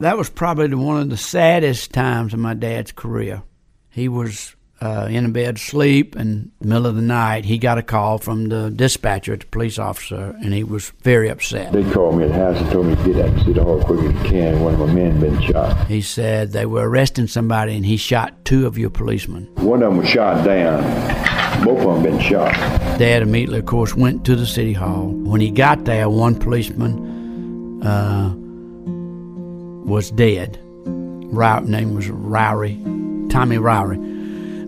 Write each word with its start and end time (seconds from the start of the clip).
That 0.00 0.18
was 0.18 0.28
probably 0.28 0.74
one 0.74 1.00
of 1.00 1.08
the 1.08 1.16
saddest 1.16 1.90
times 1.92 2.34
in 2.34 2.40
my 2.40 2.52
dad's 2.52 2.92
career. 2.92 3.42
He 3.88 4.10
was 4.10 4.54
uh, 4.78 5.08
in 5.10 5.24
a 5.24 5.30
bed 5.30 5.56
asleep, 5.56 6.14
and 6.16 6.50
the 6.60 6.68
middle 6.68 6.84
of 6.84 6.96
the 6.96 7.00
night, 7.00 7.46
he 7.46 7.56
got 7.56 7.78
a 7.78 7.82
call 7.82 8.18
from 8.18 8.50
the 8.50 8.68
dispatcher, 8.68 9.34
the 9.38 9.46
police 9.46 9.78
officer, 9.78 10.36
and 10.42 10.52
he 10.52 10.64
was 10.64 10.92
very 11.00 11.30
upset. 11.30 11.72
They 11.72 11.90
called 11.92 12.18
me 12.18 12.24
at 12.24 12.32
the 12.32 12.34
house 12.34 12.58
and 12.58 12.70
told 12.70 12.88
me 12.88 12.96
to 12.96 13.04
get 13.04 13.24
out 13.24 13.30
and 13.30 13.46
see 13.46 13.54
the 13.54 13.64
hall 13.64 13.82
quick 13.82 14.00
as 14.00 14.12
you 14.12 14.30
can. 14.30 14.60
One 14.60 14.74
of 14.74 14.80
my 14.80 14.92
men 14.92 15.18
been 15.18 15.40
shot. 15.40 15.86
He 15.86 16.02
said 16.02 16.52
they 16.52 16.66
were 16.66 16.86
arresting 16.86 17.26
somebody, 17.26 17.74
and 17.74 17.86
he 17.86 17.96
shot 17.96 18.44
two 18.44 18.66
of 18.66 18.76
your 18.76 18.90
policemen. 18.90 19.48
One 19.54 19.82
of 19.82 19.88
them 19.88 19.96
was 19.96 20.10
shot 20.10 20.44
down. 20.44 20.82
Both 21.64 21.78
of 21.78 21.94
them 21.94 22.02
been 22.02 22.20
shot. 22.20 22.52
Dad 22.98 23.22
immediately, 23.22 23.60
of 23.60 23.64
course, 23.64 23.94
went 23.94 24.26
to 24.26 24.36
the 24.36 24.46
city 24.46 24.74
hall. 24.74 25.06
When 25.08 25.40
he 25.40 25.50
got 25.50 25.86
there, 25.86 26.10
one 26.10 26.34
policeman 26.34 27.82
uh, 27.82 28.34
was 29.86 30.10
dead. 30.10 30.58
Row- 30.84 31.60
name 31.60 31.94
was 31.94 32.08
Rowry, 32.08 32.76
Tommy 33.30 33.56
Rowry, 33.56 33.98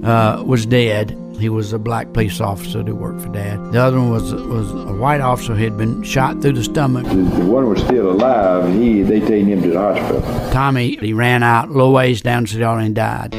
uh, 0.05 0.43
was 0.45 0.67
dead. 0.67 1.17
He 1.39 1.49
was 1.49 1.73
a 1.73 1.79
black 1.79 2.13
police 2.13 2.41
officer 2.41 2.83
that 2.83 2.95
worked 2.95 3.21
for 3.21 3.29
Dad. 3.29 3.73
The 3.73 3.81
other 3.81 3.99
one 3.99 4.11
was 4.11 4.35
was 4.35 4.73
a 4.73 4.93
white 4.95 5.21
officer 5.21 5.55
who 5.55 5.63
had 5.63 5.77
been 5.77 6.03
shot 6.03 6.43
through 6.43 6.55
the 6.55 6.65
stomach. 6.65 7.05
The, 7.05 7.45
one 7.45 7.69
was 7.69 7.81
still 7.81 8.11
alive. 8.11 8.73
He 8.75 9.03
they 9.03 9.21
taken 9.21 9.47
him 9.47 9.63
to 9.63 9.69
the 9.71 9.79
hospital. 9.79 10.51
Tommy, 10.51 10.97
he 10.97 11.13
ran 11.13 11.45
out 11.45 11.71
low 11.71 11.93
ways 11.93 12.23
down 12.23 12.45
to 12.47 12.57
the 12.59 12.65
hall 12.65 12.79
and 12.79 12.95
died. 12.95 13.35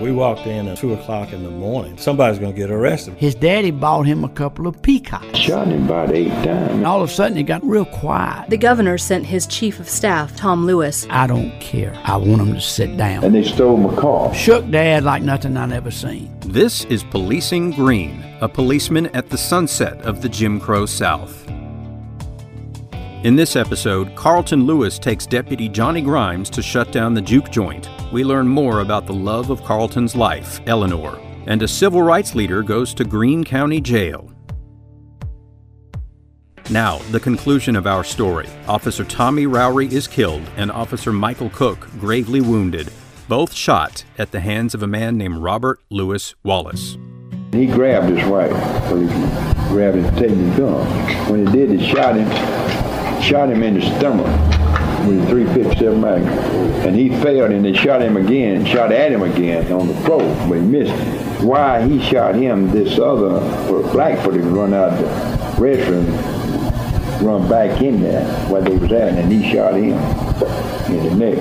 We 0.00 0.12
walked 0.12 0.46
in 0.46 0.66
at 0.66 0.78
2 0.78 0.94
o'clock 0.94 1.32
in 1.34 1.42
the 1.42 1.50
morning. 1.50 1.98
Somebody's 1.98 2.38
going 2.38 2.54
to 2.54 2.58
get 2.58 2.70
arrested. 2.70 3.14
His 3.18 3.34
daddy 3.34 3.70
bought 3.70 4.06
him 4.06 4.24
a 4.24 4.30
couple 4.30 4.66
of 4.66 4.80
peacocks. 4.80 5.36
Shot 5.36 5.66
him 5.66 5.84
about 5.84 6.10
eight 6.10 6.30
times. 6.42 6.84
All 6.84 7.02
of 7.02 7.10
a 7.10 7.12
sudden, 7.12 7.36
it 7.36 7.42
got 7.42 7.62
real 7.62 7.84
quiet. 7.84 8.48
The 8.48 8.56
governor 8.56 8.96
sent 8.96 9.26
his 9.26 9.46
chief 9.46 9.78
of 9.78 9.88
staff, 9.88 10.34
Tom 10.36 10.64
Lewis. 10.64 11.06
I 11.10 11.26
don't 11.26 11.50
care. 11.60 11.94
I 12.04 12.16
want 12.16 12.40
him 12.40 12.54
to 12.54 12.60
sit 12.60 12.96
down. 12.96 13.24
And 13.24 13.34
they 13.34 13.44
stole 13.44 13.76
my 13.76 13.94
car. 13.94 14.32
Shook 14.34 14.70
Dad 14.70 15.04
like 15.04 15.22
nothing 15.22 15.56
I'd 15.56 15.72
ever 15.72 15.90
seen. 15.90 16.34
This 16.40 16.84
is 16.86 17.04
Policing 17.04 17.72
Greene, 17.72 18.24
a 18.40 18.48
policeman 18.48 19.08
at 19.08 19.28
the 19.28 19.38
sunset 19.38 20.00
of 20.02 20.22
the 20.22 20.28
Jim 20.30 20.58
Crow 20.60 20.86
South. 20.86 21.46
In 23.22 23.36
this 23.36 23.54
episode, 23.54 24.16
Carlton 24.16 24.64
Lewis 24.64 24.98
takes 24.98 25.26
Deputy 25.26 25.68
Johnny 25.68 26.00
Grimes 26.00 26.48
to 26.48 26.62
shut 26.62 26.90
down 26.90 27.12
the 27.12 27.20
juke 27.20 27.50
joint. 27.50 27.90
We 28.10 28.24
learn 28.24 28.48
more 28.48 28.80
about 28.80 29.06
the 29.06 29.12
love 29.12 29.50
of 29.50 29.62
Carlton's 29.62 30.16
life, 30.16 30.58
Eleanor, 30.66 31.20
and 31.46 31.60
a 31.60 31.68
civil 31.68 32.00
rights 32.00 32.34
leader 32.34 32.62
goes 32.62 32.94
to 32.94 33.04
Greene 33.04 33.44
County 33.44 33.78
Jail. 33.78 34.32
Now, 36.70 36.96
the 37.10 37.20
conclusion 37.20 37.76
of 37.76 37.86
our 37.86 38.04
story. 38.04 38.48
Officer 38.66 39.04
Tommy 39.04 39.44
Rowry 39.44 39.92
is 39.92 40.08
killed 40.08 40.48
and 40.56 40.72
Officer 40.72 41.12
Michael 41.12 41.50
Cook 41.50 41.90
gravely 42.00 42.40
wounded, 42.40 42.90
both 43.28 43.52
shot 43.52 44.02
at 44.16 44.30
the 44.30 44.40
hands 44.40 44.72
of 44.72 44.82
a 44.82 44.86
man 44.86 45.18
named 45.18 45.36
Robert 45.36 45.78
Lewis 45.90 46.34
Wallace. 46.42 46.96
He 47.52 47.66
grabbed 47.66 48.16
his 48.16 48.26
wife. 48.30 48.52
Policeman 48.86 49.28
grabbed 49.68 49.98
him, 49.98 50.14
taking 50.16 50.38
his 50.38 50.56
gun. 50.58 50.86
When 51.30 51.46
he 51.46 51.52
did, 51.52 51.78
he 51.78 51.92
shot 51.92 52.16
him, 52.16 52.28
shot 53.22 53.50
him 53.50 53.62
in 53.62 53.74
the 53.74 53.82
stomach 53.98 54.26
with 55.06 55.22
a 55.22 55.26
357 55.28 56.00
mag, 56.00 56.22
And 56.86 56.94
he 56.94 57.08
failed, 57.08 57.50
and 57.50 57.64
they 57.64 57.72
shot 57.72 58.02
him 58.02 58.16
again, 58.16 58.64
shot 58.64 58.92
at 58.92 59.12
him 59.12 59.22
again 59.22 59.72
on 59.72 59.88
the 59.88 59.94
throat, 60.02 60.34
but 60.48 60.56
he 60.56 60.60
missed. 60.60 60.92
Why 61.42 61.86
he 61.86 62.02
shot 62.02 62.34
him, 62.34 62.70
this 62.70 62.98
other 62.98 63.40
Blackfoot 63.92 64.34
had 64.34 64.44
run 64.44 64.74
out 64.74 64.98
the 64.98 65.06
restroom, 65.60 66.06
run 67.22 67.48
back 67.48 67.80
in 67.82 68.02
there 68.02 68.26
where 68.48 68.62
they 68.62 68.76
was 68.76 68.92
at, 68.92 69.14
and 69.14 69.32
he 69.32 69.50
shot 69.52 69.74
him 69.74 69.94
in 70.94 71.08
the 71.08 71.14
neck. 71.14 71.38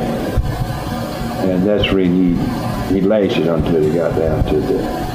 And 1.45 1.67
that's 1.67 1.91
where 1.91 2.03
he 2.03 2.35
he 2.93 3.01
lasted 3.01 3.47
until 3.47 3.81
he 3.81 3.93
got 3.93 4.17
down 4.17 4.43
to 4.45 4.59
the 4.59 5.09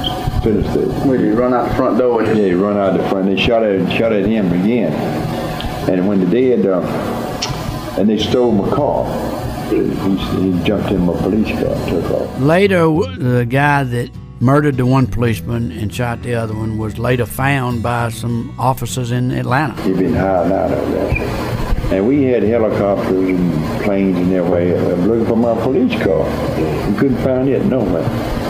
finished 0.45 0.73
the. 0.73 0.87
Where 1.07 1.17
did 1.17 1.27
he 1.27 1.31
run 1.31 1.53
out 1.53 1.69
the 1.69 1.75
front 1.75 1.97
door? 1.97 2.23
Yeah, 2.23 2.33
he 2.33 2.53
run 2.53 2.77
out 2.77 2.97
the 2.97 3.07
front. 3.09 3.25
They 3.25 3.35
shot 3.35 3.63
at 3.63 3.91
shot 3.97 4.13
at 4.13 4.25
him 4.25 4.53
again, 4.53 4.93
and 5.87 6.07
when 6.07 6.19
they 6.19 6.29
did, 6.29 6.65
uh, 6.65 6.81
and 7.97 8.09
they 8.09 8.17
stole 8.17 8.51
my 8.51 8.69
car. 8.75 9.05
He, 9.69 9.77
he 9.77 10.63
jumped 10.63 10.91
in 10.91 11.01
my 11.01 11.15
police 11.17 11.49
car, 11.51 11.73
and 11.73 11.89
took 11.89 12.11
off. 12.11 12.39
Later, 12.39 12.85
the 13.17 13.45
guy 13.49 13.83
that 13.83 14.09
murdered 14.39 14.77
the 14.77 14.85
one 14.85 15.07
policeman 15.07 15.71
and 15.71 15.93
shot 15.93 16.21
the 16.21 16.35
other 16.35 16.53
one 16.53 16.77
was 16.77 16.99
later 16.99 17.25
found 17.25 17.81
by 17.81 18.09
some 18.09 18.53
officers 18.59 19.11
in 19.11 19.31
Atlanta. 19.31 19.81
He 19.81 19.93
been 19.93 20.13
hiding 20.13 20.51
out 20.51 20.71
of 20.71 20.91
there. 20.91 21.55
And 21.93 22.07
we 22.07 22.23
had 22.23 22.43
helicopters 22.43 23.29
and 23.29 23.83
planes 23.83 24.17
and 24.17 24.33
everywhere 24.33 24.77
uh, 24.77 24.95
looking 24.97 25.25
for 25.27 25.35
my 25.35 25.53
police 25.61 25.93
car. 26.03 26.25
We 26.89 26.97
couldn't 26.97 27.23
find 27.23 27.47
it 27.47 27.63
nowhere. 27.65 28.03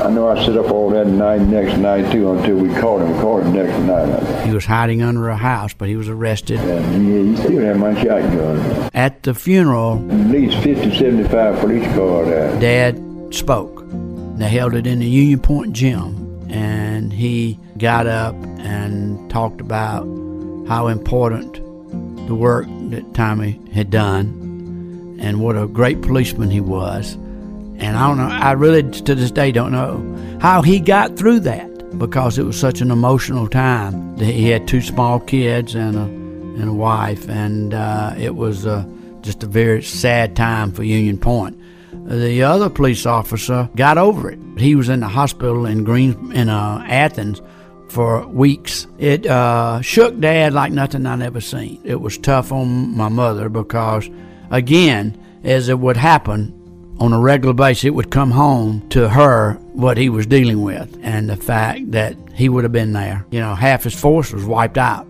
I 0.05 0.09
know 0.11 0.27
I 0.27 0.45
sit 0.45 0.55
up 0.55 0.69
all 0.69 0.91
that 0.91 1.07
night, 1.07 1.41
next 1.41 1.77
night 1.77 2.11
too, 2.11 2.31
until 2.31 2.57
we 2.57 2.69
caught 2.75 3.01
him. 3.01 3.19
Caught 3.19 3.41
him 3.41 3.53
next 3.53 3.79
night. 3.79 4.45
He 4.45 4.53
was 4.53 4.63
hiding 4.63 5.01
under 5.01 5.29
a 5.29 5.35
house, 5.35 5.73
but 5.73 5.89
he 5.89 5.95
was 5.95 6.07
arrested. 6.07 6.59
And 6.59 7.07
he, 7.07 7.31
he 7.31 7.37
still 7.37 7.61
had 7.65 7.77
my 7.77 7.95
shotgun. 8.03 8.91
At 8.93 9.23
the 9.23 9.33
funeral, 9.33 9.95
At 10.11 10.27
least 10.27 10.59
50, 10.59 10.95
75 10.95 11.59
police 11.59 11.85
cars 11.95 12.27
there. 12.27 12.59
Dad 12.59 13.33
spoke. 13.33 13.83
They 14.37 14.47
held 14.47 14.75
it 14.75 14.85
in 14.85 14.99
the 14.99 15.07
Union 15.07 15.39
Point 15.39 15.73
gym, 15.73 16.51
and 16.51 17.11
he 17.11 17.59
got 17.79 18.05
up 18.05 18.35
and 18.59 19.27
talked 19.31 19.59
about 19.59 20.03
how 20.67 20.85
important 20.85 21.55
the 22.27 22.35
work 22.35 22.67
that 22.91 23.11
Tommy 23.15 23.59
had 23.73 23.89
done 23.89 25.17
and 25.19 25.41
what 25.41 25.57
a 25.57 25.65
great 25.65 26.03
policeman 26.03 26.51
he 26.51 26.61
was. 26.61 27.17
And 27.77 27.97
I 27.97 28.07
don't 28.07 28.17
know, 28.17 28.27
I 28.27 28.51
really 28.53 28.83
to 28.83 29.15
this 29.15 29.31
day 29.31 29.51
don't 29.51 29.71
know 29.71 30.37
how 30.41 30.61
he 30.61 30.79
got 30.79 31.17
through 31.17 31.41
that 31.41 31.97
because 31.97 32.37
it 32.37 32.43
was 32.43 32.59
such 32.59 32.81
an 32.81 32.91
emotional 32.91 33.47
time. 33.47 34.15
That 34.17 34.25
He 34.25 34.49
had 34.49 34.67
two 34.67 34.81
small 34.81 35.19
kids 35.19 35.75
and 35.75 35.95
a, 35.95 36.03
and 36.03 36.69
a 36.69 36.73
wife, 36.73 37.29
and 37.29 37.73
uh, 37.73 38.15
it 38.17 38.35
was 38.35 38.65
uh, 38.65 38.85
just 39.21 39.43
a 39.43 39.47
very 39.47 39.81
sad 39.83 40.35
time 40.35 40.71
for 40.71 40.83
Union 40.83 41.17
Point. 41.17 41.59
The 42.07 42.43
other 42.43 42.69
police 42.69 43.05
officer 43.05 43.69
got 43.75 43.97
over 43.97 44.29
it. 44.29 44.39
He 44.57 44.75
was 44.75 44.89
in 44.89 44.99
the 44.99 45.07
hospital 45.07 45.65
in 45.65 45.83
Green 45.83 46.31
in 46.33 46.49
uh, 46.49 46.85
Athens 46.87 47.41
for 47.89 48.27
weeks. 48.27 48.87
It 48.97 49.25
uh, 49.25 49.81
shook 49.81 50.19
Dad 50.19 50.53
like 50.53 50.71
nothing 50.71 51.05
I'd 51.05 51.21
ever 51.21 51.41
seen. 51.41 51.79
It 51.83 52.01
was 52.01 52.17
tough 52.17 52.51
on 52.51 52.95
my 52.95 53.09
mother 53.09 53.49
because, 53.49 54.09
again, 54.51 55.17
as 55.43 55.69
it 55.69 55.79
would 55.79 55.97
happen 55.97 56.53
on 56.99 57.13
a 57.13 57.19
regular 57.19 57.53
basis, 57.53 57.85
it 57.85 57.95
would 57.95 58.11
come 58.11 58.31
home 58.31 58.87
to 58.89 59.09
her 59.09 59.53
what 59.73 59.97
he 59.97 60.09
was 60.09 60.25
dealing 60.25 60.61
with 60.61 60.97
and 61.01 61.29
the 61.29 61.35
fact 61.35 61.91
that 61.91 62.15
he 62.33 62.49
would 62.49 62.63
have 62.63 62.71
been 62.71 62.93
there. 62.93 63.25
You 63.31 63.39
know, 63.39 63.55
half 63.55 63.83
his 63.83 63.99
force 63.99 64.31
was 64.31 64.45
wiped 64.45 64.77
out 64.77 65.07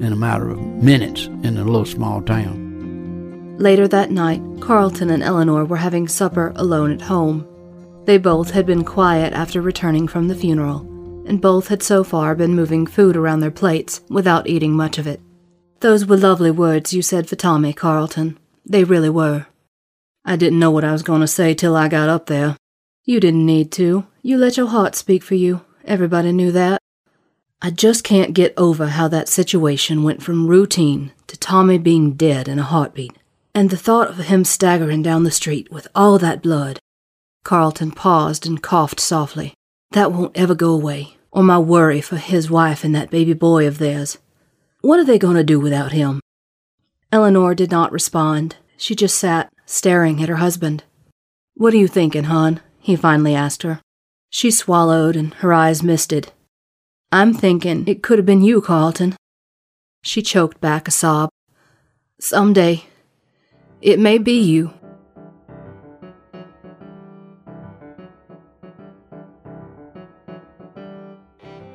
in 0.00 0.12
a 0.12 0.16
matter 0.16 0.50
of 0.50 0.60
minutes 0.60 1.26
in 1.26 1.56
a 1.56 1.64
little 1.64 1.84
small 1.84 2.22
town. 2.22 3.56
Later 3.58 3.86
that 3.88 4.10
night, 4.10 4.42
Carlton 4.60 5.10
and 5.10 5.22
Eleanor 5.22 5.64
were 5.64 5.76
having 5.76 6.08
supper 6.08 6.52
alone 6.56 6.92
at 6.92 7.02
home. 7.02 7.46
They 8.04 8.18
both 8.18 8.50
had 8.50 8.66
been 8.66 8.84
quiet 8.84 9.32
after 9.32 9.60
returning 9.60 10.08
from 10.08 10.28
the 10.28 10.34
funeral, 10.34 10.80
and 11.26 11.40
both 11.40 11.68
had 11.68 11.82
so 11.82 12.04
far 12.04 12.34
been 12.34 12.54
moving 12.54 12.86
food 12.86 13.16
around 13.16 13.40
their 13.40 13.50
plates 13.50 14.02
without 14.08 14.48
eating 14.48 14.72
much 14.72 14.98
of 14.98 15.06
it. 15.06 15.20
Those 15.80 16.04
were 16.04 16.16
lovely 16.16 16.50
words 16.50 16.92
you 16.92 17.02
said 17.02 17.28
for 17.28 17.36
Tommy, 17.36 17.72
Carlton. 17.72 18.38
They 18.66 18.84
really 18.84 19.10
were. 19.10 19.46
I 20.24 20.36
didn't 20.36 20.58
know 20.58 20.70
what 20.70 20.84
I 20.84 20.92
was 20.92 21.02
going 21.02 21.20
to 21.20 21.26
say 21.26 21.52
till 21.52 21.76
I 21.76 21.88
got 21.88 22.08
up 22.08 22.26
there. 22.26 22.56
You 23.04 23.20
didn't 23.20 23.44
need 23.44 23.70
to. 23.72 24.06
You 24.22 24.38
let 24.38 24.56
your 24.56 24.68
heart 24.68 24.94
speak 24.94 25.22
for 25.22 25.34
you. 25.34 25.62
Everybody 25.84 26.32
knew 26.32 26.50
that. 26.52 26.80
I 27.60 27.70
just 27.70 28.04
can't 28.04 28.34
get 28.34 28.54
over 28.56 28.88
how 28.88 29.08
that 29.08 29.28
situation 29.28 30.02
went 30.02 30.22
from 30.22 30.46
routine 30.46 31.12
to 31.26 31.36
Tommy 31.38 31.78
being 31.78 32.12
dead 32.12 32.48
in 32.48 32.58
a 32.58 32.62
heartbeat, 32.62 33.12
and 33.54 33.70
the 33.70 33.76
thought 33.76 34.08
of 34.08 34.18
him 34.18 34.44
staggering 34.44 35.02
down 35.02 35.24
the 35.24 35.30
street 35.30 35.70
with 35.70 35.88
all 35.94 36.18
that 36.18 36.42
blood. 36.42 36.78
Carlton 37.42 37.90
paused 37.90 38.46
and 38.46 38.62
coughed 38.62 39.00
softly. 39.00 39.54
That 39.92 40.12
won't 40.12 40.36
ever 40.36 40.54
go 40.54 40.70
away, 40.70 41.16
or 41.30 41.42
my 41.42 41.58
worry 41.58 42.00
for 42.00 42.16
his 42.16 42.50
wife 42.50 42.84
and 42.84 42.94
that 42.94 43.10
baby 43.10 43.34
boy 43.34 43.66
of 43.66 43.78
theirs. 43.78 44.18
What 44.80 44.98
are 44.98 45.04
they 45.04 45.18
going 45.18 45.36
to 45.36 45.44
do 45.44 45.60
without 45.60 45.92
him? 45.92 46.20
Eleanor 47.12 47.54
did 47.54 47.70
not 47.70 47.92
respond. 47.92 48.56
She 48.76 48.94
just 48.94 49.16
sat, 49.16 49.50
staring 49.66 50.22
at 50.22 50.28
her 50.28 50.36
husband. 50.36 50.84
What 51.54 51.74
are 51.74 51.78
you 51.78 51.88
thinking, 51.88 52.24
hon? 52.24 52.60
he 52.78 52.96
finally 52.96 53.34
asked 53.34 53.62
her. 53.62 53.80
She 54.30 54.50
swallowed 54.50 55.16
and 55.16 55.32
her 55.34 55.52
eyes 55.52 55.82
misted. 55.82 56.32
I'm 57.12 57.32
thinking 57.32 57.86
it 57.86 58.02
could 58.02 58.18
have 58.18 58.26
been 58.26 58.42
you, 58.42 58.60
Carlton. 58.60 59.16
She 60.02 60.20
choked 60.20 60.60
back 60.60 60.88
a 60.88 60.90
sob. 60.90 61.30
Someday, 62.20 62.84
it 63.80 63.98
may 63.98 64.18
be 64.18 64.40
you. 64.40 64.74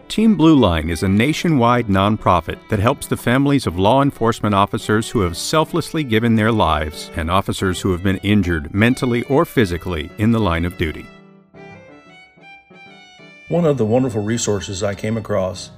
Team 0.09 0.35
Blue 0.35 0.55
Line 0.55 0.89
is 0.89 1.03
a 1.03 1.07
nationwide 1.07 1.85
nonprofit 1.85 2.57
that 2.69 2.79
helps 2.79 3.05
the 3.05 3.15
families 3.15 3.67
of 3.67 3.77
law 3.77 4.01
enforcement 4.01 4.55
officers 4.55 5.07
who 5.07 5.21
have 5.21 5.37
selflessly 5.37 6.03
given 6.03 6.35
their 6.35 6.51
lives 6.51 7.11
and 7.15 7.29
officers 7.29 7.79
who 7.79 7.91
have 7.91 8.01
been 8.01 8.17
injured 8.17 8.73
mentally 8.73 9.21
or 9.25 9.45
physically 9.45 10.09
in 10.17 10.31
the 10.31 10.39
line 10.39 10.65
of 10.65 10.79
duty. 10.79 11.05
One 13.49 13.65
of 13.65 13.77
the 13.77 13.85
wonderful 13.85 14.23
resources 14.23 14.81
I 14.81 14.95
came 14.95 15.15
across 15.15 15.69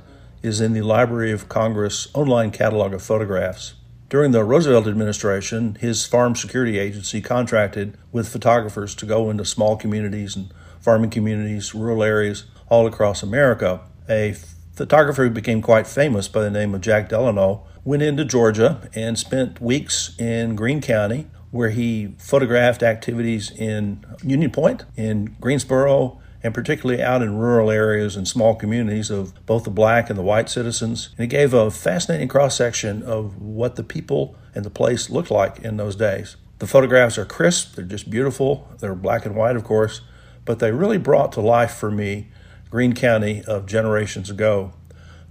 is 0.42 0.62
in 0.62 0.72
the 0.72 0.82
Library 0.82 1.34
of 1.34 1.50
Congress 1.50 2.08
online 2.14 2.52
catalog 2.52 2.94
of 2.94 3.04
photographs. 3.04 3.74
During 4.08 4.32
the 4.32 4.46
Roosevelt 4.46 4.88
administration, 4.88 5.76
his 5.82 6.06
farm 6.06 6.38
security 6.38 6.80
agency 6.80 7.20
contracted 7.20 7.98
with 8.14 8.30
photographers 8.30 8.96
to 8.96 9.06
go 9.06 9.30
into 9.30 9.44
small 9.44 9.76
communities 9.76 10.38
and 10.38 10.54
farming 10.80 11.10
communities, 11.10 11.76
rural 11.76 12.02
areas 12.02 12.46
all 12.70 12.88
across 12.88 13.22
America 13.22 13.82
a 14.12 14.36
photographer 14.74 15.24
who 15.24 15.30
became 15.30 15.62
quite 15.62 15.88
famous 15.88 16.28
by 16.28 16.42
the 16.42 16.52
name 16.52 16.76
of 16.76 16.82
Jack 16.82 17.10
Delano 17.10 17.66
went 17.84 18.04
into 18.04 18.26
Georgia 18.26 18.90
and 18.94 19.18
spent 19.18 19.62
weeks 19.62 20.16
in 20.20 20.56
Greene 20.56 20.82
County 20.82 21.28
where 21.52 21.70
he 21.70 22.16
photographed 22.18 22.82
activities 22.82 23.52
in 23.52 24.06
Union 24.24 24.52
Point, 24.52 24.86
in 24.96 25.36
Greensboro, 25.42 26.22
and 26.44 26.54
particularly 26.54 27.04
out 27.04 27.22
in 27.22 27.38
rural 27.38 27.70
areas 27.70 28.16
and 28.16 28.28
small 28.28 28.56
communities 28.56 29.12
of 29.12 29.46
both 29.46 29.66
the 29.66 29.70
black 29.70 30.10
and 30.10 30.18
the 30.18 30.24
white 30.24 30.50
citizens. 30.50 31.10
And 31.18 31.24
he 31.24 31.28
gave 31.28 31.54
a 31.54 31.70
fascinating 31.70 32.30
cross 32.30 32.56
section 32.56 33.04
of 33.04 33.40
what 33.42 33.76
the 33.76 33.84
people 33.84 34.36
and 34.56 34.66
the 34.66 34.70
place 34.70 35.10
looked 35.10 35.30
like 35.30 35.60
in 35.60 35.78
those 35.78 35.96
days. 35.96 36.38
The 36.60 36.68
photographs 36.68 37.18
are 37.18 37.26
crisp, 37.26 37.76
they're 37.76 37.86
just 37.86 38.10
beautiful, 38.10 38.70
they're 38.80 38.96
black 38.96 39.26
and 39.26 39.36
white, 39.36 39.56
of 39.56 39.64
course, 39.64 40.02
but 40.46 40.60
they 40.60 40.72
really 40.72 40.98
brought 40.98 41.32
to 41.34 41.42
life 41.42 41.74
for 41.74 41.92
me 41.92 42.31
Greene 42.72 42.94
County 42.94 43.44
of 43.46 43.66
generations 43.66 44.30
ago. 44.30 44.72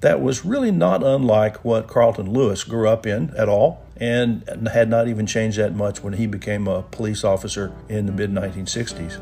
That 0.00 0.20
was 0.20 0.44
really 0.44 0.70
not 0.70 1.02
unlike 1.02 1.64
what 1.64 1.88
Carlton 1.88 2.30
Lewis 2.30 2.64
grew 2.64 2.86
up 2.86 3.06
in 3.06 3.34
at 3.36 3.48
all, 3.48 3.84
and 3.96 4.44
had 4.72 4.88
not 4.90 5.08
even 5.08 5.26
changed 5.26 5.58
that 5.58 5.74
much 5.74 6.02
when 6.02 6.12
he 6.14 6.26
became 6.26 6.68
a 6.68 6.82
police 6.82 7.24
officer 7.24 7.72
in 7.88 8.04
the 8.06 8.12
mid 8.12 8.30
1960s. 8.30 9.20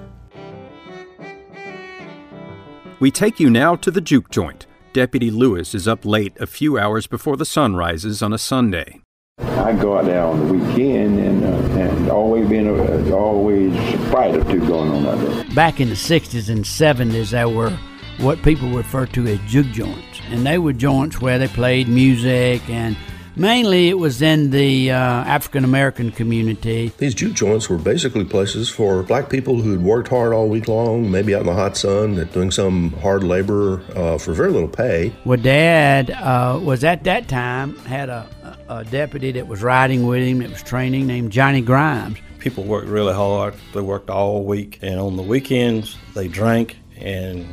We 3.00 3.12
take 3.12 3.38
you 3.38 3.50
now 3.50 3.76
to 3.76 3.90
the 3.90 4.00
juke 4.00 4.30
joint. 4.30 4.66
Deputy 4.92 5.30
Lewis 5.30 5.72
is 5.72 5.86
up 5.86 6.04
late 6.04 6.36
a 6.40 6.46
few 6.46 6.76
hours 6.76 7.06
before 7.06 7.36
the 7.36 7.44
sun 7.44 7.76
rises 7.76 8.20
on 8.20 8.32
a 8.32 8.38
Sunday. 8.38 9.00
I 9.38 9.72
go 9.74 9.98
out 9.98 10.06
there 10.06 10.24
on 10.24 10.46
the 10.46 10.52
weekend 10.54 11.20
and, 11.20 11.44
uh, 11.44 11.80
and 11.80 12.10
always 12.10 12.48
been 12.48 12.66
a, 12.66 13.14
always 13.14 13.72
a 13.76 13.98
fight 14.10 14.34
or 14.34 14.42
two 14.44 14.58
going 14.66 14.90
on 14.90 15.06
out 15.06 15.20
there. 15.20 15.54
Back 15.54 15.80
in 15.80 15.88
the 15.88 15.94
60s 15.94 16.48
and 16.48 16.64
70s, 16.64 17.30
there 17.30 17.48
were 17.48 17.76
what 18.18 18.42
people 18.42 18.68
refer 18.70 19.06
to 19.06 19.26
as 19.26 19.38
juke 19.46 19.68
joints. 19.68 20.20
And 20.30 20.44
they 20.46 20.58
were 20.58 20.72
joints 20.72 21.20
where 21.20 21.38
they 21.38 21.48
played 21.48 21.88
music 21.88 22.68
and 22.68 22.96
Mainly, 23.38 23.88
it 23.88 23.96
was 24.00 24.20
in 24.20 24.50
the 24.50 24.90
uh, 24.90 24.96
African 24.96 25.62
American 25.62 26.10
community. 26.10 26.92
These 26.98 27.14
juke 27.14 27.34
joints 27.34 27.70
were 27.70 27.78
basically 27.78 28.24
places 28.24 28.68
for 28.68 29.04
black 29.04 29.30
people 29.30 29.62
who'd 29.62 29.80
worked 29.80 30.08
hard 30.08 30.32
all 30.32 30.48
week 30.48 30.66
long, 30.66 31.08
maybe 31.08 31.36
out 31.36 31.42
in 31.42 31.46
the 31.46 31.54
hot 31.54 31.76
sun, 31.76 32.16
doing 32.32 32.50
some 32.50 32.90
hard 32.94 33.22
labor 33.22 33.80
uh, 33.94 34.18
for 34.18 34.32
very 34.32 34.50
little 34.50 34.68
pay. 34.68 35.14
Well, 35.24 35.38
Dad 35.38 36.10
uh, 36.10 36.58
was 36.60 36.82
at 36.82 37.04
that 37.04 37.28
time 37.28 37.76
had 37.80 38.08
a, 38.08 38.58
a 38.68 38.84
deputy 38.84 39.30
that 39.30 39.46
was 39.46 39.62
riding 39.62 40.04
with 40.04 40.26
him 40.26 40.40
that 40.40 40.50
was 40.50 40.62
training 40.64 41.06
named 41.06 41.30
Johnny 41.30 41.60
Grimes. 41.60 42.18
People 42.40 42.64
worked 42.64 42.88
really 42.88 43.14
hard. 43.14 43.54
They 43.72 43.82
worked 43.82 44.10
all 44.10 44.42
week, 44.44 44.80
and 44.82 44.98
on 44.98 45.14
the 45.14 45.22
weekends 45.22 45.96
they 46.14 46.26
drank 46.26 46.76
and 46.96 47.46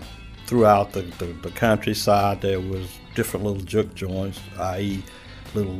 throughout 0.45 0.93
the, 0.93 1.01
the, 1.01 1.25
the 1.41 1.51
countryside 1.51 2.41
there 2.41 2.59
was 2.59 2.87
different 3.15 3.45
little 3.45 3.61
juke 3.61 3.93
joints, 3.95 4.39
i.e., 4.59 5.03
little 5.53 5.79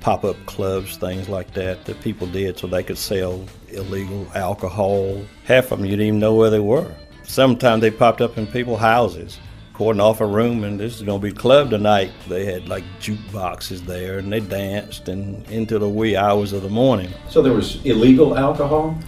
pop-up 0.00 0.36
clubs, 0.44 0.96
things 0.98 1.28
like 1.28 1.54
that, 1.54 1.84
that 1.86 2.00
people 2.02 2.26
did 2.26 2.58
so 2.58 2.66
they 2.66 2.82
could 2.82 2.98
sell 2.98 3.44
illegal 3.68 4.26
alcohol. 4.34 5.24
Half 5.44 5.72
of 5.72 5.78
them 5.78 5.86
you 5.86 5.92
didn't 5.92 6.06
even 6.06 6.20
know 6.20 6.34
where 6.34 6.50
they 6.50 6.60
were. 6.60 6.94
Sometimes 7.22 7.80
they 7.80 7.90
popped 7.90 8.20
up 8.20 8.36
in 8.36 8.46
people's 8.46 8.80
houses, 8.80 9.38
cordon 9.72 10.00
off 10.00 10.20
a 10.20 10.26
room, 10.26 10.62
and 10.62 10.78
this 10.78 10.96
is 10.96 11.02
going 11.02 11.20
to 11.20 11.26
be 11.26 11.32
club 11.32 11.70
tonight. 11.70 12.12
They 12.28 12.44
had 12.44 12.68
like 12.68 12.84
jukeboxes 13.00 13.86
there, 13.86 14.18
and 14.18 14.30
they 14.30 14.40
danced 14.40 15.08
and 15.08 15.48
into 15.48 15.78
the 15.78 15.88
wee 15.88 16.16
hours 16.16 16.52
of 16.52 16.62
the 16.62 16.68
morning. 16.68 17.10
So 17.30 17.40
there 17.40 17.54
was 17.54 17.82
illegal 17.86 18.36
alcohol. 18.36 18.98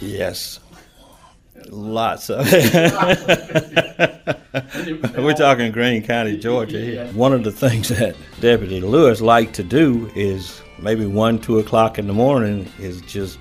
Yes, 0.00 0.60
Lots 1.70 2.30
of 2.30 2.46
it. 2.48 2.72
We're 5.18 5.34
talking 5.34 5.72
Greene 5.72 6.02
County, 6.02 6.36
Georgia 6.36 6.78
here. 6.80 7.06
One 7.08 7.32
of 7.32 7.44
the 7.44 7.52
things 7.52 7.88
that 7.88 8.16
Deputy 8.40 8.80
Lewis 8.80 9.20
liked 9.20 9.54
to 9.54 9.62
do 9.62 10.10
is 10.14 10.60
maybe 10.78 11.06
one, 11.06 11.38
two 11.38 11.58
o'clock 11.58 11.98
in 11.98 12.06
the 12.06 12.12
morning 12.12 12.70
is 12.78 13.00
just 13.02 13.38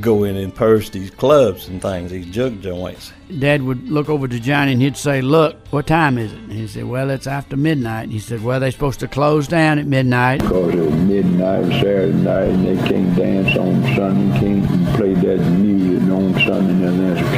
go 0.00 0.24
in 0.24 0.36
and 0.36 0.54
purge 0.54 0.90
these 0.90 1.10
clubs 1.10 1.68
and 1.68 1.82
things, 1.82 2.10
these 2.10 2.26
juke 2.26 2.60
joints. 2.60 3.12
Dad 3.38 3.62
would 3.62 3.88
look 3.88 4.08
over 4.08 4.28
to 4.28 4.38
Johnny 4.38 4.72
and 4.72 4.82
he'd 4.82 4.96
say, 4.96 5.20
Look, 5.20 5.56
what 5.68 5.86
time 5.86 6.18
is 6.18 6.32
it? 6.32 6.38
And 6.38 6.52
he 6.52 6.66
said, 6.66 6.84
Well, 6.84 7.10
it's 7.10 7.26
after 7.26 7.56
midnight. 7.56 8.04
And 8.04 8.12
he 8.12 8.18
said, 8.18 8.42
Well, 8.42 8.60
they're 8.60 8.70
supposed 8.70 9.00
to 9.00 9.08
close 9.08 9.48
down 9.48 9.78
at 9.78 9.86
midnight. 9.86 10.40
Because 10.40 10.74
it 10.74 10.80
was 10.80 10.94
midnight, 10.94 11.64
Saturday 11.64 12.12
night, 12.12 12.48
and 12.48 12.66
they 12.66 12.88
can't 12.88 13.16
dance 13.16 13.56
on 13.56 13.82
Sunday, 13.96 14.40
can't 14.40 14.96
play 14.96 15.14
that 15.14 15.38
music 15.58 16.10
on 16.10 16.32
Sunday, 16.34 16.72
and 16.72 16.82
then 16.82 17.14
that's 17.14 17.34
close 17.34 17.37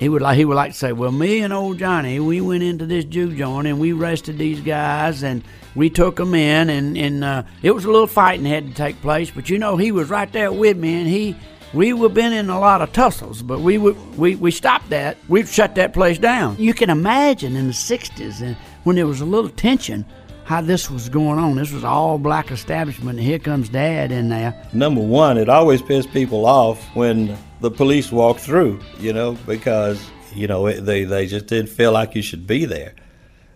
He 0.00 0.08
would 0.08 0.22
like 0.22 0.38
he 0.38 0.46
would 0.46 0.56
like 0.56 0.72
to 0.72 0.78
say, 0.78 0.92
Well, 0.92 1.12
me 1.12 1.40
and 1.40 1.52
old 1.52 1.78
Johnny, 1.78 2.18
we 2.20 2.40
went 2.40 2.62
into 2.62 2.86
this 2.86 3.04
juke 3.04 3.36
joint 3.36 3.66
and 3.66 3.78
we 3.78 3.92
arrested 3.92 4.38
these 4.38 4.62
guys 4.62 5.22
and 5.22 5.44
we 5.74 5.90
took 5.90 6.16
them 6.16 6.34
in 6.34 6.70
and, 6.70 6.96
and 6.96 7.22
uh, 7.22 7.42
it 7.62 7.72
was 7.72 7.84
a 7.84 7.90
little 7.90 8.06
fighting 8.06 8.46
had 8.46 8.66
to 8.66 8.72
take 8.72 8.98
place, 9.02 9.30
but 9.30 9.50
you 9.50 9.58
know 9.58 9.76
he 9.76 9.92
was 9.92 10.08
right 10.08 10.32
there 10.32 10.50
with 10.50 10.78
me 10.78 11.00
and 11.00 11.06
he 11.06 11.36
we 11.74 11.92
were 11.92 12.08
been 12.08 12.32
in 12.32 12.48
a 12.48 12.58
lot 12.58 12.80
of 12.80 12.94
tussles, 12.94 13.42
but 13.42 13.60
we 13.60 13.76
we 13.76 14.36
we 14.36 14.50
stopped 14.50 14.88
that. 14.88 15.18
We've 15.28 15.46
shut 15.46 15.74
that 15.74 15.92
place 15.92 16.18
down. 16.18 16.56
You 16.58 16.72
can 16.72 16.88
imagine 16.88 17.54
in 17.54 17.66
the 17.66 17.74
'60s 17.74 18.40
and 18.40 18.56
when 18.84 18.96
there 18.96 19.06
was 19.06 19.20
a 19.20 19.26
little 19.26 19.50
tension, 19.50 20.06
how 20.50 20.60
this 20.60 20.90
was 20.90 21.08
going 21.08 21.38
on. 21.38 21.54
This 21.54 21.70
was 21.70 21.84
all 21.84 22.18
black 22.18 22.50
establishment, 22.50 23.20
and 23.20 23.24
here 23.24 23.38
comes 23.38 23.68
Dad 23.68 24.10
in 24.10 24.30
there. 24.30 24.52
Number 24.72 25.00
one, 25.00 25.38
it 25.38 25.48
always 25.48 25.80
pissed 25.80 26.10
people 26.12 26.44
off 26.44 26.84
when 26.96 27.38
the 27.60 27.70
police 27.70 28.10
walked 28.10 28.40
through, 28.40 28.80
you 28.98 29.12
know, 29.12 29.38
because 29.46 30.04
you 30.34 30.48
know 30.48 30.68
they 30.72 31.04
they 31.04 31.28
just 31.28 31.46
didn't 31.46 31.70
feel 31.70 31.92
like 31.92 32.16
you 32.16 32.22
should 32.22 32.48
be 32.48 32.64
there, 32.64 32.96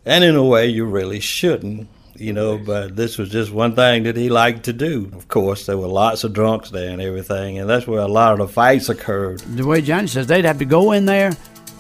and 0.07 0.23
in 0.23 0.37
a 0.37 0.45
way 0.45 0.69
you 0.69 0.85
really 0.85 1.19
shouldn't 1.19 1.89
you 2.17 2.33
know, 2.33 2.59
but 2.59 2.95
this 2.95 3.19
was 3.19 3.29
just 3.29 3.51
one 3.51 3.75
thing 3.75 4.05
that 4.05 4.17
he 4.17 4.29
liked 4.29 4.63
to 4.67 4.73
do. 4.73 5.11
Of 5.15 5.27
course, 5.27 5.67
there 5.67 5.77
were 5.77 5.89
lots 5.89 6.23
of 6.23 6.33
drunks 6.33 6.71
there 6.71 6.91
and 6.91 7.03
everything, 7.03 7.59
and 7.59 7.69
that's 7.69 7.89
where 7.89 7.99
a 7.99 8.07
lot 8.07 8.35
of 8.35 8.39
the 8.39 8.47
fights 8.47 8.89
occurred. 8.89 9.41
The 9.41 9.67
way 9.67 9.83
Johnny 9.83 10.07
says, 10.07 10.29
they'd 10.29 10.45
have 10.45 10.61
to 10.61 10.65
go 10.65 10.93
in 10.93 11.07
there 11.07 11.33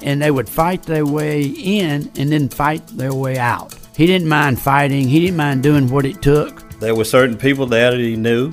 and 0.02 0.20
they 0.20 0.32
would 0.32 0.48
fight 0.48 0.82
their 0.82 1.06
way 1.06 1.44
in 1.44 2.10
and 2.16 2.32
then 2.32 2.48
fight 2.48 2.84
their 2.88 3.14
way 3.14 3.38
out. 3.38 3.76
He 3.96 4.06
didn't 4.06 4.28
mind 4.28 4.60
fighting, 4.60 5.08
he 5.08 5.20
didn't 5.20 5.36
mind 5.36 5.62
doing 5.62 5.88
what 5.88 6.04
it 6.04 6.20
took. 6.20 6.68
There 6.80 6.94
were 6.94 7.04
certain 7.04 7.36
people 7.36 7.66
there 7.66 7.92
that 7.92 8.00
he 8.00 8.16
knew, 8.16 8.52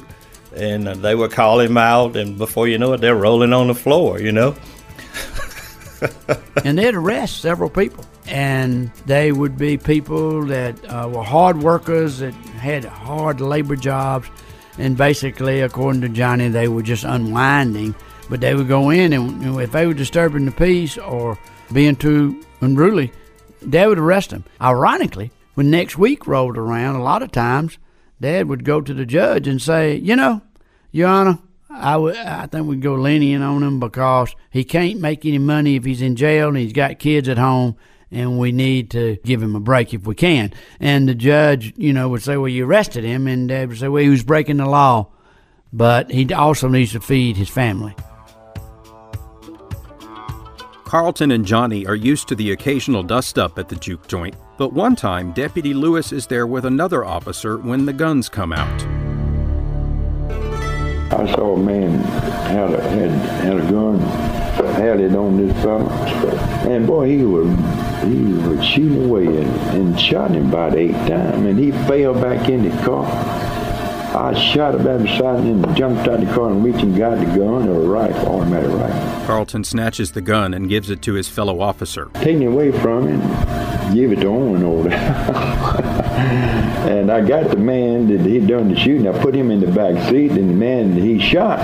and 0.56 0.88
they 0.88 1.16
would 1.16 1.32
call 1.32 1.60
him 1.60 1.78
out, 1.78 2.16
and 2.16 2.38
before 2.38 2.68
you 2.68 2.78
know 2.78 2.94
it, 2.94 3.02
they're 3.02 3.16
rolling 3.16 3.54
on 3.54 3.68
the 3.68 3.76
floor, 3.76 4.20
you 4.20 4.32
know? 4.32 4.56
and 6.64 6.78
they'd 6.78 6.96
arrest 6.96 7.42
several 7.42 7.70
people 7.70 8.04
and 8.26 8.92
they 9.06 9.32
would 9.32 9.58
be 9.58 9.78
people 9.78 10.44
that 10.46 10.84
uh, 10.86 11.08
were 11.12 11.24
hard 11.24 11.62
workers 11.62 12.20
that 12.20 12.34
had 12.34 12.84
hard 12.86 13.42
labor 13.42 13.76
jobs 13.76 14.30
and 14.78 14.98
basically 14.98 15.62
according 15.62 16.02
to 16.02 16.10
johnny 16.10 16.48
they 16.48 16.68
were 16.68 16.82
just 16.82 17.04
unwinding 17.04 17.94
but 18.30 18.40
they 18.40 18.56
would 18.56 18.68
go 18.68 18.90
in 18.90 19.14
and 19.14 19.42
you 19.44 19.52
know, 19.52 19.60
if 19.60 19.72
they 19.72 19.86
were 19.86 19.94
disturbing 19.94 20.46
the 20.46 20.52
peace 20.52 20.98
or 20.98 21.38
being 21.72 21.96
too 21.96 22.44
unruly 22.62 23.12
they 23.62 23.86
would 23.88 24.00
arrest 24.00 24.32
him. 24.32 24.44
ironically 24.62 25.32
when 25.54 25.70
next 25.70 25.98
week 25.98 26.28
rolled 26.28 26.58
around 26.58 26.96
a 26.96 27.04
lot 27.04 27.22
of 27.22 27.32
times 27.32 27.78
dad 28.20 28.48
would 28.48 28.64
go 28.64 28.82
to 28.82 28.94
the 28.94 29.06
judge 29.06 29.48
and 29.48 29.62
say 29.62 29.96
you 29.96 30.16
know 30.16 30.42
your 30.92 31.08
honor 31.08 31.40
I, 31.74 31.94
w- 31.94 32.16
I 32.18 32.48
think 32.48 32.68
we'd 32.68 32.82
go 32.82 32.96
lenient 32.96 33.44
on 33.44 33.64
him 33.64 33.80
because 33.80 34.36
he 34.50 34.64
can't 34.66 35.00
make 35.00 35.26
any 35.26 35.38
money 35.38 35.78
if 35.78 35.86
he's 35.86 36.02
in 36.02 36.18
jail 36.18 36.50
and 36.50 36.58
he's 36.58 36.74
got 36.74 37.00
kids 37.00 37.30
at 37.30 37.38
home 37.38 37.78
and 38.12 38.38
we 38.38 38.52
need 38.52 38.92
to 38.92 39.18
give 39.24 39.42
him 39.42 39.56
a 39.56 39.60
break 39.62 39.94
if 39.94 40.06
we 40.06 40.14
can. 40.14 40.52
And 40.82 41.08
the 41.08 41.16
judge, 41.16 41.74
you 41.78 41.94
know, 41.94 42.10
would 42.10 42.22
say, 42.24 42.36
well, 42.36 42.50
you 42.50 42.66
arrested 42.66 43.06
him. 43.06 43.26
And 43.26 43.48
Dad 43.48 43.70
would 43.70 43.78
say, 43.78 43.88
well, 43.88 44.04
he 44.04 44.10
was 44.10 44.22
breaking 44.22 44.58
the 44.58 44.66
law. 44.66 45.08
But 45.72 46.12
he 46.12 46.32
also 46.34 46.68
needs 46.68 46.92
to 46.92 47.00
feed 47.00 47.38
his 47.38 47.48
family. 47.48 47.96
Carlton 50.92 51.32
and 51.32 51.46
Johnny 51.46 51.86
are 51.88 51.96
used 51.96 52.28
to 52.28 52.36
the 52.36 52.52
occasional 52.52 53.02
dust 53.02 53.40
up 53.40 53.58
at 53.58 53.70
the 53.70 53.78
juke 53.78 54.10
joint, 54.10 54.36
but 54.58 54.74
one 54.74 54.94
time 54.94 55.32
Deputy 55.32 55.74
Lewis 55.74 56.12
is 56.12 56.28
there 56.28 56.46
with 56.46 56.66
another 56.66 57.06
officer 57.06 57.58
when 57.60 57.86
the 57.86 57.94
guns 57.94 58.28
come 58.28 58.52
out. 58.52 58.82
I 61.14 61.34
saw 61.34 61.56
a 61.56 61.58
man 61.58 61.98
had 62.02 62.74
a, 62.74 62.82
had, 62.90 63.10
had 63.10 63.56
a 63.56 63.72
gun 63.72 64.00
had 64.02 65.00
it 65.00 65.16
on 65.16 65.38
this 65.38 65.64
fellow. 65.64 65.88
And 66.70 66.86
boy, 66.86 67.08
he 67.08 67.24
was 67.24 67.48
he 68.04 68.34
was 68.50 68.66
shooting 68.66 69.06
away 69.06 69.28
and, 69.28 69.56
and 69.74 69.98
shot 69.98 70.32
him 70.32 70.50
about 70.50 70.76
eight 70.76 70.92
times, 70.92 71.46
and 71.46 71.58
he 71.58 71.72
fell 71.72 72.14
back 72.16 72.50
in 72.50 72.70
the 72.70 72.84
car. 72.84 73.06
I 74.14 74.34
shot 74.34 74.76
him 74.76 75.04
beside 75.04 75.40
him 75.40 75.64
and 75.64 75.76
jumped 75.78 76.06
out 76.10 76.20
the 76.20 76.26
car 76.34 76.50
and 76.50 76.64
reached 76.64 76.84
and 76.84 76.98
got 76.98 77.18
the 77.18 77.26
gun 77.26 77.70
or 77.70 77.82
a 77.82 77.88
rifle, 77.88 78.42
automatic 78.42 78.70
rifle. 78.72 79.26
Carlton 79.26 79.64
snatches 79.64 80.12
the 80.12 80.20
gun 80.20 80.54
and 80.54 80.68
gives 80.68 80.90
it 80.90 81.02
to 81.04 81.14
his 81.14 81.30
fellow 81.30 81.62
officer. 81.62 82.12
Taking 82.16 82.42
it 82.42 82.48
away 82.48 82.74
from 82.74 83.08
him, 83.08 83.22
give 83.96 84.12
it 84.12 84.18
to 84.18 84.28
Owen 84.28 84.64
over 84.64 84.90
there. 84.90 85.00
and 86.90 87.10
I 87.10 87.26
got 87.26 87.52
the 87.52 87.56
man 87.58 88.08
that 88.10 88.26
he 88.26 88.40
done 88.40 88.74
the 88.74 88.78
shooting. 88.78 89.08
I 89.08 89.18
put 89.22 89.34
him 89.34 89.50
in 89.50 89.62
the 89.62 89.72
back 89.72 90.10
seat, 90.10 90.32
and 90.32 90.50
the 90.50 90.56
man 90.56 90.92
he 90.92 91.18
shot, 91.18 91.60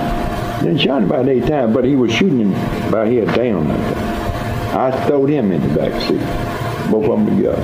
then 0.63 0.77
shot 0.77 1.01
him 1.01 1.12
about 1.12 1.27
eight 1.27 1.48
times, 1.48 1.75
but 1.75 1.84
he 1.84 1.96
was 1.96 2.13
shooting 2.13 2.39
him 2.39 2.54
about 2.88 3.08
here 3.08 3.25
down 3.25 3.68
like. 3.68 3.98
I 4.74 5.06
throwed 5.06 5.30
him 5.30 5.51
in 5.51 5.68
the 5.68 5.75
back 5.77 6.01
seat, 6.04 6.22
both 6.92 7.10
of 7.10 7.25
them 7.25 7.36
together. 7.36 7.62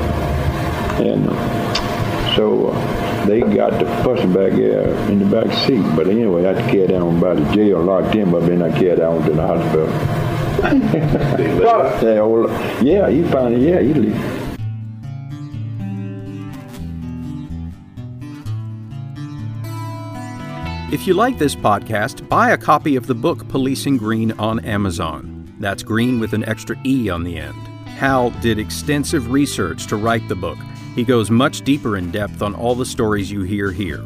And 1.01 1.29
uh, 1.29 2.02
so 2.35 2.69
uh, 2.69 3.25
they 3.25 3.41
got 3.41 3.79
the 3.79 3.85
person 4.03 4.33
back 4.33 4.51
there 4.53 4.89
in 5.09 5.19
the 5.19 5.25
back 5.25 5.51
seat. 5.65 5.83
But 5.95 6.07
anyway, 6.07 6.45
I 6.45 6.53
had 6.53 6.65
to 6.65 6.71
carry 6.71 6.87
down 6.87 7.19
by 7.19 7.35
the 7.35 7.53
jail, 7.53 7.81
locked 7.81 8.13
him 8.13 8.33
up, 8.33 8.43
and 8.43 8.63
I 8.63 8.71
carried 8.77 8.99
down 8.99 9.23
to 9.23 9.33
the 9.33 9.45
hospital. 9.45 9.87
yeah, 12.03 12.21
well, 12.21 12.83
yeah, 12.83 13.09
he 13.09 13.23
finally, 13.23 13.69
yeah, 13.69 13.81
he 13.81 13.93
lived. 13.93 14.43
If 20.93 21.07
you 21.07 21.15
like 21.15 21.39
this 21.39 21.55
podcast, 21.55 22.29
buy 22.29 22.51
a 22.51 22.57
copy 22.57 22.95
of 22.95 23.07
the 23.07 23.15
book 23.15 23.47
Policing 23.47 23.97
Greene 23.97 24.31
on 24.33 24.59
Amazon. 24.59 25.51
That's 25.59 25.81
green 25.81 26.19
with 26.19 26.33
an 26.33 26.45
extra 26.45 26.75
E 26.85 27.09
on 27.09 27.23
the 27.23 27.37
end. 27.37 27.57
Hal 27.87 28.29
did 28.41 28.59
extensive 28.59 29.31
research 29.31 29.87
to 29.87 29.95
write 29.95 30.27
the 30.27 30.35
book. 30.35 30.59
He 30.95 31.03
goes 31.03 31.31
much 31.31 31.61
deeper 31.61 31.97
in 31.97 32.11
depth 32.11 32.43
on 32.43 32.53
all 32.53 32.75
the 32.75 32.85
stories 32.85 33.31
you 33.31 33.41
hear 33.41 33.71
here. 33.71 34.03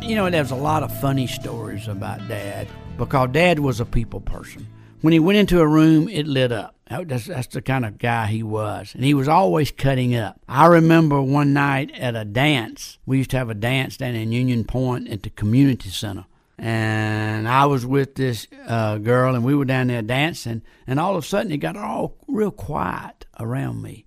You 0.00 0.16
know, 0.16 0.30
there's 0.30 0.50
a 0.50 0.56
lot 0.56 0.82
of 0.82 1.00
funny 1.00 1.26
stories 1.26 1.86
about 1.86 2.26
Dad 2.26 2.66
because 2.96 3.30
Dad 3.32 3.58
was 3.58 3.80
a 3.80 3.84
people 3.84 4.20
person. 4.20 4.66
When 5.02 5.12
he 5.12 5.18
went 5.18 5.36
into 5.36 5.60
a 5.60 5.66
room, 5.66 6.08
it 6.08 6.26
lit 6.26 6.50
up. 6.50 6.76
That's, 6.88 7.26
that's 7.26 7.48
the 7.48 7.60
kind 7.60 7.84
of 7.84 7.98
guy 7.98 8.26
he 8.26 8.42
was. 8.42 8.94
And 8.94 9.04
he 9.04 9.12
was 9.12 9.28
always 9.28 9.70
cutting 9.70 10.14
up. 10.14 10.40
I 10.48 10.66
remember 10.66 11.20
one 11.20 11.52
night 11.52 11.90
at 11.94 12.16
a 12.16 12.24
dance. 12.24 12.98
We 13.04 13.18
used 13.18 13.30
to 13.30 13.36
have 13.36 13.50
a 13.50 13.54
dance 13.54 13.98
down 13.98 14.14
in 14.14 14.32
Union 14.32 14.64
Point 14.64 15.08
at 15.08 15.22
the 15.22 15.30
community 15.30 15.90
center. 15.90 16.24
And 16.56 17.46
I 17.46 17.66
was 17.66 17.84
with 17.84 18.14
this 18.14 18.46
uh, 18.66 18.96
girl, 18.98 19.34
and 19.34 19.44
we 19.44 19.54
were 19.54 19.64
down 19.66 19.88
there 19.88 20.02
dancing. 20.02 20.62
And 20.86 20.98
all 20.98 21.16
of 21.16 21.24
a 21.24 21.26
sudden, 21.26 21.52
it 21.52 21.58
got 21.58 21.76
all 21.76 22.16
real 22.28 22.50
quiet 22.50 23.23
around 23.38 23.82
me. 23.82 24.04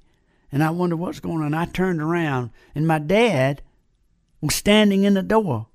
And 0.51 0.63
I 0.63 0.69
wondered 0.69 0.98
what's 0.98 1.19
going 1.19 1.43
on. 1.43 1.53
I 1.53 1.65
turned 1.65 2.01
around, 2.01 2.51
and 2.74 2.88
my 2.88 3.00
dad 3.00 3.62
was 4.41 4.55
standing 4.55 5.03
in 5.03 5.13
the 5.15 5.24
door, 5.24 5.67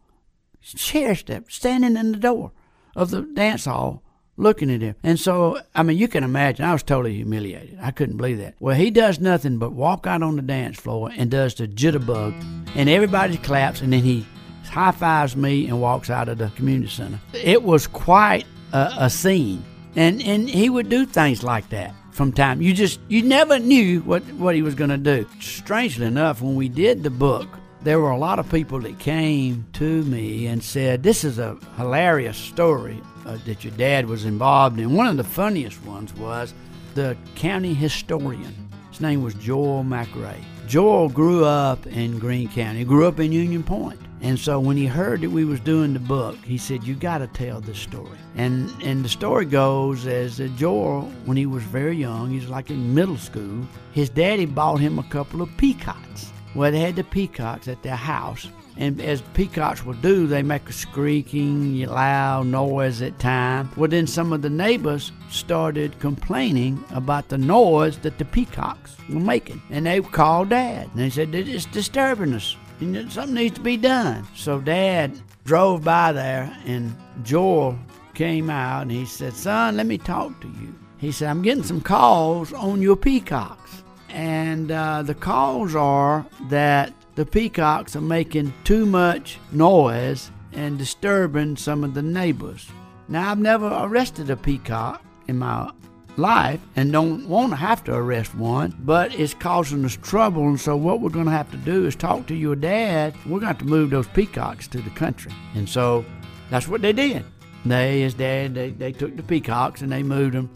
chair 0.61 1.15
step, 1.15 1.51
standing 1.51 1.97
in 1.97 2.13
the 2.13 2.19
door 2.19 2.53
of 2.97 3.11
the 3.11 3.23
dance 3.23 3.65
hall 3.67 4.03
looking 4.37 4.71
at 4.71 4.81
him. 4.81 4.95
And 5.03 5.21
so, 5.21 5.61
I 5.75 5.83
mean, 5.83 5.99
you 5.99 6.09
can 6.09 6.25
imagine, 6.25 6.65
I 6.65 6.73
was 6.73 6.83
totally 6.83 7.15
humiliated. 7.15 7.79
I 7.81 7.91
couldn't 7.91 8.17
believe 8.17 8.39
that. 8.39 8.55
Well, 8.61 8.75
he 8.75 8.91
does 8.91 9.21
nothing 9.21 9.59
but 9.59 9.73
walk 9.73 10.07
out 10.07 10.23
on 10.23 10.37
the 10.37 10.43
dance 10.43 10.79
floor 10.79 11.11
and 11.15 11.31
does 11.31 11.55
the 11.55 11.69
jitterbug, 11.69 12.35
and 12.75 12.89
everybody 12.89 13.37
claps, 13.37 13.83
and 13.83 13.93
then 13.93 14.03
he 14.03 14.27
high 14.65 14.91
fives 14.91 15.37
me 15.37 15.67
and 15.67 15.83
walks 15.83 16.09
out 16.09 16.31
of 16.31 16.39
the 16.39 16.49
community 16.57 16.91
center. 16.91 17.21
It 17.35 17.63
was 17.63 17.87
quite 17.87 18.47
a, 18.73 18.91
a 19.01 19.11
scene. 19.11 19.63
And, 19.97 20.23
and 20.23 20.49
he 20.49 20.71
would 20.71 20.89
do 20.89 21.05
things 21.05 21.43
like 21.43 21.69
that 21.69 21.95
from 22.13 22.33
time. 22.33 22.63
You 22.63 22.73
just, 22.73 23.01
you 23.09 23.23
never 23.23 23.59
knew 23.59 24.01
what, 24.03 24.23
what 24.35 24.55
he 24.55 24.63
was 24.63 24.75
going 24.75 24.91
to 24.91 24.99
do. 24.99 25.27
Strangely 25.41 26.07
enough, 26.07 26.41
when 26.41 26.55
we 26.55 26.69
did 26.69 27.03
the 27.03 27.11
book, 27.11 27.49
there 27.83 27.99
were 27.99 28.11
a 28.11 28.19
lot 28.19 28.39
of 28.39 28.49
people 28.51 28.79
that 28.81 28.99
came 29.01 29.67
to 29.73 30.05
me 30.05 30.47
and 30.47 30.63
said, 30.63 31.03
This 31.03 31.25
is 31.25 31.39
a 31.39 31.59
hilarious 31.77 32.37
story 32.37 33.01
uh, 33.27 33.39
that 33.47 33.65
your 33.65 33.73
dad 33.75 34.07
was 34.07 34.25
involved 34.25 34.79
in. 34.79 34.95
One 34.95 35.09
of 35.09 35.17
the 35.17 35.25
funniest 35.25 35.83
ones 35.85 36.15
was 36.15 36.55
the 36.95 37.17
county 37.35 37.75
historian. 37.75 38.71
His 38.91 39.01
name 39.01 39.23
was 39.23 39.35
Joel 39.35 39.83
McRae. 39.83 40.45
Joel 40.69 41.09
grew 41.09 41.45
up 41.45 41.87
in 41.87 42.19
Greene 42.19 42.49
County. 42.49 42.85
Grew 42.85 43.07
up 43.07 43.19
in 43.19 43.33
Union 43.33 43.63
Point. 43.63 43.99
And 44.23 44.39
so 44.39 44.61
when 44.61 44.77
he 44.77 44.87
heard 44.87 45.21
that 45.23 45.31
we 45.31 45.45
was 45.45 45.59
doing 45.59 45.93
the 45.93 45.99
book, 45.99 46.37
he 46.45 46.57
said, 46.57 46.85
"You 46.85 46.95
got 46.95 47.19
to 47.19 47.27
tell 47.27 47.61
this 47.61 47.79
story." 47.79 48.17
And 48.37 48.71
and 48.83 49.05
the 49.05 49.09
story 49.09 49.45
goes 49.45 50.07
as 50.07 50.37
that 50.37 50.57
Joel, 50.57 51.11
when 51.25 51.37
he 51.37 51.47
was 51.47 51.65
very 51.65 51.97
young, 51.97 52.31
he's 52.31 52.49
like 52.49 52.71
in 52.71 52.95
middle 52.95 53.19
school. 53.19 53.67
His 53.91 54.09
daddy 54.09 54.47
bought 54.47 54.79
him 54.79 54.99
a 54.99 55.03
couple 55.03 55.43
of 55.43 55.55
peacocks. 55.57 56.33
Well, 56.55 56.71
they 56.71 56.81
had 56.81 56.97
the 56.97 57.05
peacocks 57.05 57.67
at 57.67 57.83
their 57.83 57.97
house, 57.97 58.47
and 58.77 59.01
as 59.01 59.23
peacocks 59.35 59.85
will 59.85 59.95
do, 59.95 60.27
they 60.27 60.43
make 60.43 60.69
a 60.69 60.73
squeaking, 60.73 61.87
loud 61.87 62.47
noise 62.47 63.03
at 63.03 63.19
times. 63.19 63.75
Well, 63.77 63.89
then 63.89 64.07
some 64.07 64.33
of 64.33 64.43
the 64.43 64.51
neighbors 64.51 65.13
started 65.31 65.99
complaining 65.99 66.85
about 66.91 67.29
the 67.29 67.39
noise 67.39 67.99
that 67.99 68.19
the 68.19 68.27
peacocks 68.27 68.97
were 69.09 69.19
making, 69.19 69.63
and 69.71 69.87
they 69.87 70.01
called 70.01 70.51
Dad, 70.51 70.91
and 70.93 71.01
they 71.01 71.11
said 71.11 71.35
it's 71.35 71.65
disturbing 71.65 72.35
us, 72.35 72.55
and 72.83 73.13
something 73.13 73.35
needs 73.35 73.55
to 73.57 73.61
be 73.61 73.77
done. 73.77 74.27
So 74.35 74.61
Dad 74.61 75.21
drove 75.45 75.85
by 75.85 76.13
there, 76.13 76.57
and 76.67 76.97
Joel 77.23 77.79
came 78.15 78.51
out, 78.51 78.83
and 78.83 78.91
he 78.91 79.07
said, 79.07 79.35
"Son, 79.35 79.77
let 79.77 79.87
me 79.87 79.99
talk 79.99 80.41
to 80.41 80.49
you." 80.49 80.75
He 80.99 81.13
said, 81.13 81.31
"I'm 81.31 81.43
getting 81.43 81.65
some 81.65 81.81
calls 81.81 82.53
on 82.53 82.83
your 82.83 82.97
peacocks." 82.97 83.83
and 84.13 84.71
uh, 84.71 85.03
the 85.03 85.15
calls 85.15 85.75
are 85.75 86.27
that 86.49 86.93
the 87.15 87.27
peacocks 87.27 87.97
are 87.97 88.03
making 88.03 88.53
too 88.65 88.87
much 88.87 89.39
noise 89.51 90.31
and 90.53 90.79
disturbing 90.79 91.57
some 91.57 91.83
of 91.83 91.95
the 91.95 92.03
neighbors. 92.03 92.69
Now, 93.09 93.31
I've 93.31 93.39
never 93.39 93.69
arrested 93.83 94.31
a 94.31 94.37
peacock 94.37 95.03
in 95.29 95.39
my 95.39 95.71
life 96.17 96.61
and 96.77 96.93
don't 96.93 97.29
want 97.29 97.51
to 97.51 97.57
have 97.57 97.83
to 97.85 97.95
arrest 97.95 98.35
one, 98.35 98.77
but 98.81 99.15
it's 99.19 99.35
causing 99.35 99.85
us 99.85 99.97
trouble. 99.97 100.49
And 100.49 100.61
so, 100.61 100.77
what 100.77 101.01
we're 101.01 101.11
going 101.11 101.27
to 101.27 101.33
have 101.33 101.51
to 101.51 101.57
do 101.59 101.87
is 101.87 101.97
talk 101.97 102.27
to 102.27 102.35
your 102.35 102.57
dad. 102.57 103.15
We're 103.25 103.41
going 103.41 103.43
to 103.43 103.47
have 103.49 103.59
to 103.59 103.65
move 103.65 103.91
those 103.91 104.09
peacocks 104.09 104.69
to 104.69 104.81
the 104.81 104.91
country. 104.91 105.33
And 105.55 105.69
so, 105.69 106.05
that's 106.51 106.69
what 106.69 106.83
they 106.83 106.93
did. 106.93 107.25
They, 107.65 108.01
his 108.01 108.15
dad, 108.15 108.55
they, 108.55 108.71
they 108.71 108.93
took 108.93 109.17
the 109.17 109.23
peacocks 109.23 109.83
and 109.83 109.93
they 109.93 110.03
moved 110.03 110.35
them 110.35 110.51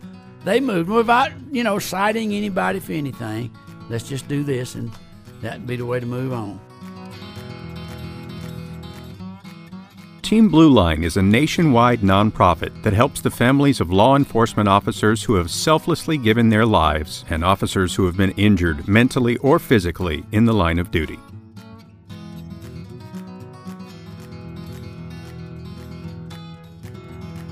they 0.46 0.60
moved 0.60 0.88
them 0.88 0.94
without, 0.94 1.32
you 1.50 1.64
know, 1.64 1.80
citing 1.80 2.32
anybody 2.32 2.78
for 2.78 2.92
anything. 2.92 3.50
Let's 3.90 4.08
just 4.08 4.28
do 4.28 4.44
this, 4.44 4.76
and 4.76 4.92
that'd 5.42 5.66
be 5.66 5.74
the 5.74 5.84
way 5.84 5.98
to 5.98 6.06
move 6.06 6.32
on. 6.32 6.60
Team 10.26 10.48
Blue 10.48 10.70
Line 10.70 11.04
is 11.04 11.16
a 11.16 11.22
nationwide 11.22 12.00
nonprofit 12.00 12.82
that 12.82 12.92
helps 12.92 13.20
the 13.20 13.30
families 13.30 13.80
of 13.80 13.92
law 13.92 14.16
enforcement 14.16 14.68
officers 14.68 15.22
who 15.22 15.36
have 15.36 15.48
selflessly 15.48 16.18
given 16.18 16.48
their 16.48 16.66
lives 16.66 17.24
and 17.30 17.44
officers 17.44 17.94
who 17.94 18.06
have 18.06 18.16
been 18.16 18.32
injured 18.32 18.88
mentally 18.88 19.36
or 19.36 19.60
physically 19.60 20.24
in 20.32 20.44
the 20.44 20.52
line 20.52 20.80
of 20.80 20.90
duty. 20.90 21.16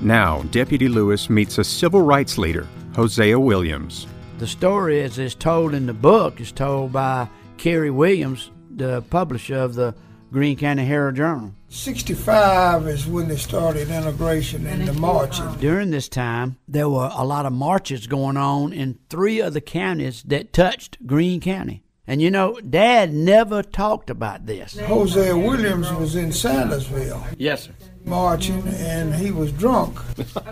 Now, 0.01 0.41
Deputy 0.51 0.89
Lewis 0.89 1.29
meets 1.29 1.57
a 1.57 1.63
civil 1.63 2.01
rights 2.01 2.37
leader 2.37 2.67
Hosea 2.93 3.39
Williams. 3.39 4.05
The 4.37 4.47
story, 4.47 5.01
as 5.01 5.17
is 5.17 5.33
told 5.33 5.73
in 5.73 5.85
the 5.85 5.93
book, 5.93 6.41
is 6.41 6.51
told 6.51 6.91
by 6.91 7.29
Carey 7.55 7.89
Williams, 7.89 8.51
the 8.69 9.01
publisher 9.03 9.55
of 9.55 9.75
the 9.75 9.95
Greene 10.35 10.57
County 10.57 10.83
Herald 10.83 11.15
Journal. 11.15 11.53
65 11.69 12.87
is 12.89 13.07
when 13.07 13.29
they 13.29 13.37
started 13.37 13.89
integration 13.89 14.67
and 14.67 14.85
the 14.85 14.91
marching. 14.91 15.49
During 15.61 15.91
this 15.91 16.09
time, 16.09 16.57
there 16.67 16.89
were 16.89 17.09
a 17.13 17.23
lot 17.23 17.45
of 17.45 17.53
marches 17.53 18.05
going 18.05 18.35
on 18.35 18.73
in 18.73 18.99
three 19.09 19.39
of 19.39 19.53
the 19.53 19.61
counties 19.61 20.23
that 20.23 20.51
touched 20.51 20.97
Greene 21.07 21.39
County. 21.39 21.83
And 22.05 22.21
you 22.21 22.29
know, 22.29 22.59
Dad 22.59 23.13
never 23.13 23.63
talked 23.63 24.09
about 24.09 24.45
this. 24.45 24.77
Hosea 24.77 25.37
Williams 25.37 25.89
was 25.93 26.17
in 26.17 26.31
Sandersville. 26.31 27.33
Yes, 27.37 27.63
sir 27.63 27.71
marching 28.05 28.67
and 28.67 29.15
he 29.15 29.31
was 29.31 29.51
drunk. 29.51 29.99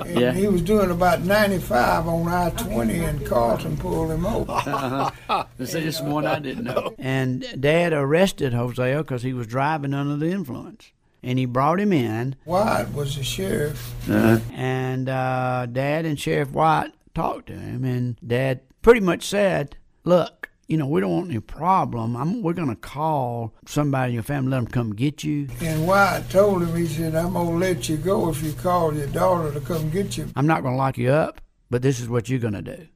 And 0.05 0.19
yeah. 0.19 0.33
he 0.33 0.47
was 0.47 0.61
doing 0.61 0.91
about 0.91 1.21
95 1.21 2.07
on 2.07 2.27
I 2.27 2.49
20 2.51 2.99
and 2.99 3.25
Carlton 3.25 3.77
pulled 3.77 4.11
him 4.11 4.25
over. 4.25 4.51
uh-huh. 4.51 5.45
See, 5.63 5.79
this 5.79 6.01
one 6.01 6.25
I 6.25 6.39
didn't 6.39 6.65
know. 6.65 6.93
And 6.97 7.45
Dad 7.59 7.93
arrested 7.93 8.53
Hosea 8.53 8.97
because 8.99 9.23
he 9.23 9.33
was 9.33 9.47
driving 9.47 9.93
under 9.93 10.17
the 10.17 10.29
influence. 10.29 10.91
And 11.21 11.39
he 11.39 11.45
brought 11.45 11.79
him 11.79 11.93
in. 11.93 12.35
White 12.43 12.91
was 12.93 13.15
the 13.15 13.23
sheriff. 13.23 13.93
Uh-huh. 14.09 14.39
And 14.53 15.07
uh, 15.07 15.67
Dad 15.71 16.05
and 16.05 16.19
Sheriff 16.19 16.51
White 16.51 16.91
talked 17.15 17.47
to 17.47 17.53
him, 17.53 17.85
and 17.85 18.17
Dad 18.25 18.61
pretty 18.81 18.99
much 18.99 19.23
said, 19.23 19.77
Look, 20.03 20.42
you 20.67 20.77
know, 20.77 20.87
we 20.87 21.01
don't 21.01 21.11
want 21.11 21.29
any 21.29 21.39
problem. 21.39 22.15
I'm, 22.15 22.41
we're 22.41 22.53
going 22.53 22.69
to 22.69 22.75
call 22.75 23.53
somebody 23.65 24.11
in 24.11 24.13
your 24.15 24.23
family, 24.23 24.51
let 24.51 24.57
them 24.57 24.67
come 24.67 24.95
get 24.95 25.23
you. 25.23 25.47
And 25.61 25.85
why 25.85 26.17
I 26.17 26.21
told 26.31 26.63
him, 26.63 26.75
he 26.75 26.87
said, 26.87 27.15
I'm 27.15 27.33
going 27.33 27.47
to 27.47 27.55
let 27.55 27.89
you 27.89 27.97
go 27.97 28.29
if 28.29 28.41
you 28.41 28.53
call 28.53 28.93
your 28.93 29.07
daughter 29.07 29.51
to 29.51 29.59
come 29.59 29.89
get 29.89 30.17
you. 30.17 30.29
I'm 30.35 30.47
not 30.47 30.61
going 30.61 30.73
to 30.73 30.77
lock 30.77 30.97
you 30.97 31.11
up, 31.11 31.41
but 31.69 31.81
this 31.81 31.99
is 31.99 32.07
what 32.07 32.29
you're 32.29 32.39
going 32.39 32.53
to 32.53 32.61
do. 32.61 32.87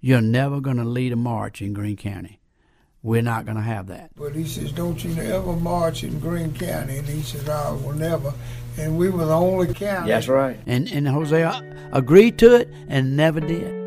You're 0.00 0.20
never 0.20 0.60
going 0.60 0.76
to 0.78 0.84
lead 0.84 1.12
a 1.12 1.16
march 1.16 1.62
in 1.62 1.72
Greene 1.72 1.96
County. 1.96 2.40
We're 3.04 3.22
not 3.22 3.46
going 3.46 3.56
to 3.56 3.62
have 3.62 3.88
that. 3.88 4.10
But 4.14 4.34
he 4.34 4.44
says, 4.44 4.70
don't 4.70 5.02
you 5.02 5.20
ever 5.20 5.54
march 5.54 6.04
in 6.04 6.20
Greene 6.20 6.54
County. 6.54 6.98
And 6.98 7.08
he 7.08 7.22
said, 7.22 7.48
I 7.48 7.72
will 7.72 7.94
never. 7.94 8.32
And 8.78 8.96
we 8.96 9.10
were 9.10 9.24
the 9.24 9.36
only 9.36 9.72
county. 9.74 10.08
That's 10.08 10.28
right. 10.28 10.58
And, 10.66 10.90
and 10.92 11.08
Hosea 11.08 11.48
uh, 11.48 11.62
agreed 11.92 12.38
to 12.38 12.54
it 12.54 12.68
and 12.88 13.16
never 13.16 13.40
did. 13.40 13.81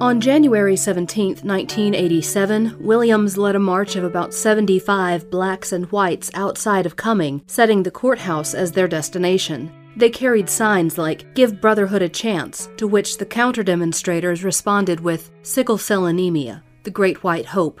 On 0.00 0.20
January 0.20 0.76
17, 0.76 1.38
1987, 1.42 2.76
Williams 2.78 3.36
led 3.36 3.56
a 3.56 3.58
march 3.58 3.96
of 3.96 4.04
about 4.04 4.32
75 4.32 5.28
blacks 5.28 5.72
and 5.72 5.86
whites 5.86 6.30
outside 6.34 6.86
of 6.86 6.94
Cumming, 6.94 7.42
setting 7.48 7.82
the 7.82 7.90
courthouse 7.90 8.54
as 8.54 8.70
their 8.70 8.86
destination. 8.86 9.72
They 9.96 10.08
carried 10.08 10.48
signs 10.48 10.98
like, 10.98 11.34
Give 11.34 11.60
Brotherhood 11.60 12.02
a 12.02 12.08
Chance, 12.08 12.68
to 12.76 12.86
which 12.86 13.18
the 13.18 13.26
counter 13.26 13.64
demonstrators 13.64 14.44
responded 14.44 15.00
with, 15.00 15.32
Sickle 15.42 15.78
cell 15.78 16.06
anemia, 16.06 16.62
the 16.84 16.92
Great 16.92 17.24
White 17.24 17.46
Hope. 17.46 17.80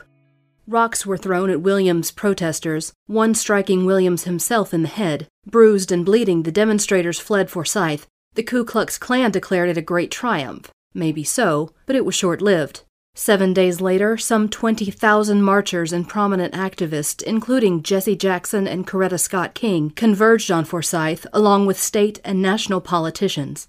Rocks 0.66 1.06
were 1.06 1.16
thrown 1.16 1.50
at 1.50 1.60
Williams' 1.60 2.10
protesters, 2.10 2.92
one 3.06 3.32
striking 3.32 3.86
Williams 3.86 4.24
himself 4.24 4.74
in 4.74 4.82
the 4.82 4.88
head. 4.88 5.28
Bruised 5.46 5.92
and 5.92 6.04
bleeding, 6.04 6.42
the 6.42 6.50
demonstrators 6.50 7.20
fled 7.20 7.48
Forsyth. 7.48 8.08
The 8.34 8.42
Ku 8.42 8.64
Klux 8.64 8.98
Klan 8.98 9.30
declared 9.30 9.70
it 9.70 9.78
a 9.78 9.82
great 9.82 10.10
triumph. 10.10 10.72
Maybe 10.94 11.24
so, 11.24 11.70
but 11.86 11.96
it 11.96 12.04
was 12.04 12.14
short 12.14 12.40
lived. 12.40 12.82
Seven 13.14 13.52
days 13.52 13.80
later, 13.80 14.16
some 14.16 14.48
20,000 14.48 15.42
marchers 15.42 15.92
and 15.92 16.08
prominent 16.08 16.54
activists, 16.54 17.20
including 17.22 17.82
Jesse 17.82 18.14
Jackson 18.14 18.68
and 18.68 18.86
Coretta 18.86 19.18
Scott 19.18 19.54
King, 19.54 19.90
converged 19.90 20.52
on 20.52 20.64
Forsyth, 20.64 21.26
along 21.32 21.66
with 21.66 21.80
state 21.80 22.20
and 22.24 22.40
national 22.40 22.80
politicians. 22.80 23.66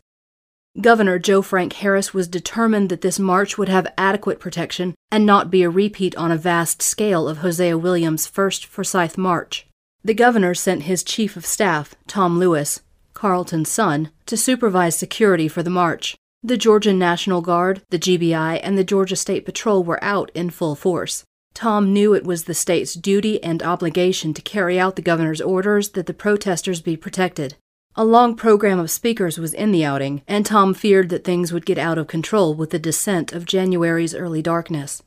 Governor 0.79 1.17
Joe 1.17 1.41
Frank 1.41 1.73
Harris 1.73 2.13
was 2.13 2.27
determined 2.27 2.89
that 2.89 3.01
this 3.01 3.17
march 3.17 3.57
would 3.57 3.69
have 3.69 3.91
adequate 3.97 4.39
protection 4.39 4.93
and 5.11 5.25
not 5.25 5.49
be 5.49 5.63
a 5.63 5.69
repeat 5.69 6.15
on 6.15 6.31
a 6.31 6.37
vast 6.37 6.83
scale 6.83 7.27
of 7.27 7.39
Hosea 7.39 7.75
Williams' 7.75 8.27
first 8.27 8.67
Forsyth 8.67 9.17
March. 9.17 9.67
The 10.03 10.13
governor 10.13 10.53
sent 10.53 10.83
his 10.83 11.03
chief 11.03 11.35
of 11.35 11.45
staff, 11.45 11.95
Tom 12.07 12.37
Lewis, 12.37 12.81
Carlton's 13.15 13.69
son, 13.69 14.11
to 14.27 14.37
supervise 14.37 14.95
security 14.95 15.47
for 15.47 15.63
the 15.63 15.71
march. 15.71 16.15
The 16.41 16.55
Georgia 16.55 16.93
National 16.93 17.41
Guard, 17.41 17.81
the 17.89 17.99
GBI, 17.99 18.61
and 18.63 18.77
the 18.77 18.85
Georgia 18.85 19.17
State 19.17 19.43
Patrol 19.43 19.83
were 19.83 20.01
out 20.01 20.31
in 20.33 20.49
full 20.49 20.73
force. 20.73 21.25
Tom 21.53 21.91
knew 21.91 22.13
it 22.13 22.23
was 22.23 22.45
the 22.45 22.53
state's 22.53 22.93
duty 22.93 23.43
and 23.43 23.61
obligation 23.61 24.33
to 24.33 24.41
carry 24.41 24.79
out 24.79 24.95
the 24.95 25.01
governor's 25.01 25.41
orders 25.41 25.89
that 25.89 26.05
the 26.05 26.13
protesters 26.13 26.79
be 26.79 26.95
protected. 26.95 27.55
A 27.95 28.05
long 28.05 28.37
program 28.37 28.79
of 28.79 28.89
speakers 28.89 29.37
was 29.37 29.53
in 29.53 29.73
the 29.73 29.83
outing, 29.83 30.21
and 30.29 30.45
Tom 30.45 30.73
feared 30.73 31.09
that 31.09 31.25
things 31.25 31.51
would 31.51 31.65
get 31.65 31.77
out 31.77 31.97
of 31.97 32.07
control 32.07 32.53
with 32.53 32.69
the 32.69 32.79
descent 32.79 33.33
of 33.33 33.45
January's 33.45 34.15
early 34.15 34.41
darkness. 34.41 35.03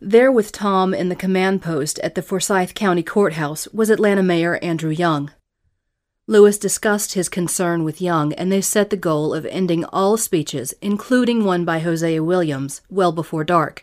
There 0.00 0.32
with 0.32 0.50
Tom 0.50 0.92
in 0.92 1.08
the 1.08 1.14
command 1.14 1.62
post 1.62 2.00
at 2.00 2.16
the 2.16 2.22
Forsyth 2.22 2.74
County 2.74 3.04
Courthouse 3.04 3.68
was 3.68 3.90
Atlanta 3.90 4.24
Mayor 4.24 4.56
Andrew 4.56 4.90
Young. 4.90 5.30
Lewis 6.30 6.58
discussed 6.58 7.14
his 7.14 7.30
concern 7.30 7.84
with 7.84 8.02
Young, 8.02 8.34
and 8.34 8.52
they 8.52 8.60
set 8.60 8.90
the 8.90 8.98
goal 8.98 9.32
of 9.32 9.46
ending 9.46 9.86
all 9.86 10.18
speeches, 10.18 10.74
including 10.82 11.42
one 11.42 11.64
by 11.64 11.78
Hosea 11.78 12.22
Williams, 12.22 12.82
well 12.90 13.12
before 13.12 13.44
dark. 13.44 13.82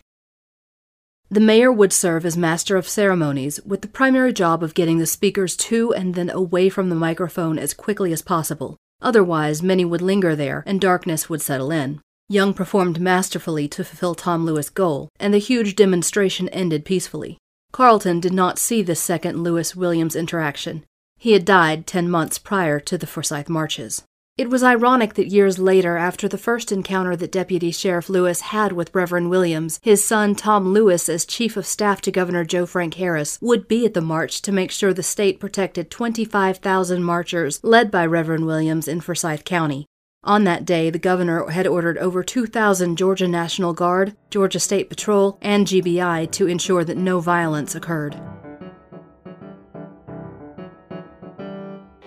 The 1.28 1.40
mayor 1.40 1.72
would 1.72 1.92
serve 1.92 2.24
as 2.24 2.38
master 2.38 2.78
of 2.78 2.88
ceremonies, 2.88 3.60
with 3.66 3.82
the 3.82 3.88
primary 3.88 4.32
job 4.32 4.62
of 4.62 4.76
getting 4.76 5.00
the 5.00 5.08
speakers 5.08 5.58
to 5.58 5.92
and 5.96 6.14
then 6.14 6.30
away 6.30 6.70
from 6.70 6.90
the 6.90 6.96
microphone 6.96 7.58
as 7.58 7.74
quickly 7.74 8.14
as 8.14 8.22
possible. 8.22 8.78
Otherwise, 9.02 9.64
many 9.64 9.84
would 9.84 10.04
linger 10.04 10.36
there, 10.36 10.64
and 10.68 10.80
darkness 10.80 11.28
would 11.28 11.42
settle 11.42 11.72
in. 11.72 12.00
Young 12.30 12.54
performed 12.54 13.02
masterfully 13.02 13.68
to 13.70 13.84
fulfill 13.84 14.14
Tom 14.14 14.46
Lewis' 14.46 14.70
goal, 14.70 15.10
and 15.20 15.34
the 15.34 15.40
huge 15.40 15.76
demonstration 15.76 16.48
ended 16.50 16.86
peacefully. 16.86 17.40
Carlton 17.72 18.20
did 18.20 18.34
not 18.34 18.60
see 18.60 18.84
this 18.84 19.00
second 19.00 19.42
Lewis 19.42 19.76
Williams 19.76 20.16
interaction. 20.16 20.84
He 21.26 21.32
had 21.32 21.44
died 21.44 21.88
ten 21.88 22.08
months 22.08 22.38
prior 22.38 22.80
to 22.82 23.00
the 23.00 23.08
Forsyth 23.08 23.50
marches. 23.50 24.04
It 24.38 24.52
was 24.52 24.62
ironic 24.62 25.16
that 25.16 25.32
years 25.32 25.58
later, 25.58 25.98
after 25.98 26.28
the 26.28 26.38
first 26.38 26.72
encounter 26.72 27.16
that 27.16 27.32
Deputy 27.32 27.72
Sheriff 27.72 28.10
Lewis 28.10 28.42
had 28.42 28.74
with 28.74 28.94
Reverend 28.94 29.32
Williams, 29.32 29.80
his 29.82 30.08
son 30.08 30.36
Tom 30.36 30.72
Lewis, 30.72 31.10
as 31.10 31.26
Chief 31.26 31.58
of 31.58 31.66
Staff 31.66 32.02
to 32.02 32.12
Governor 32.12 32.46
Joe 32.46 32.68
Frank 32.68 32.94
Harris, 32.94 33.40
would 33.42 33.68
be 33.68 33.88
at 33.88 33.96
the 33.96 34.02
march 34.02 34.44
to 34.44 34.52
make 34.52 34.70
sure 34.70 34.94
the 34.94 35.02
state 35.02 35.40
protected 35.40 35.90
25,000 35.90 37.04
marchers 37.04 37.60
led 37.64 37.90
by 37.90 38.06
Reverend 38.06 38.46
Williams 38.46 38.88
in 38.88 39.02
Forsyth 39.02 39.46
County. 39.46 39.88
On 40.24 40.44
that 40.44 40.64
day, 40.64 40.92
the 40.92 41.00
governor 41.00 41.50
had 41.50 41.66
ordered 41.66 41.98
over 41.98 42.22
2,000 42.22 42.98
Georgia 42.98 43.28
National 43.28 43.74
Guard, 43.74 44.16
Georgia 44.30 44.60
State 44.60 44.92
Patrol, 44.92 45.40
and 45.42 45.66
GBI 45.66 46.32
to 46.34 46.46
ensure 46.46 46.84
that 46.84 46.98
no 46.98 47.20
violence 47.20 47.74
occurred. 47.74 48.16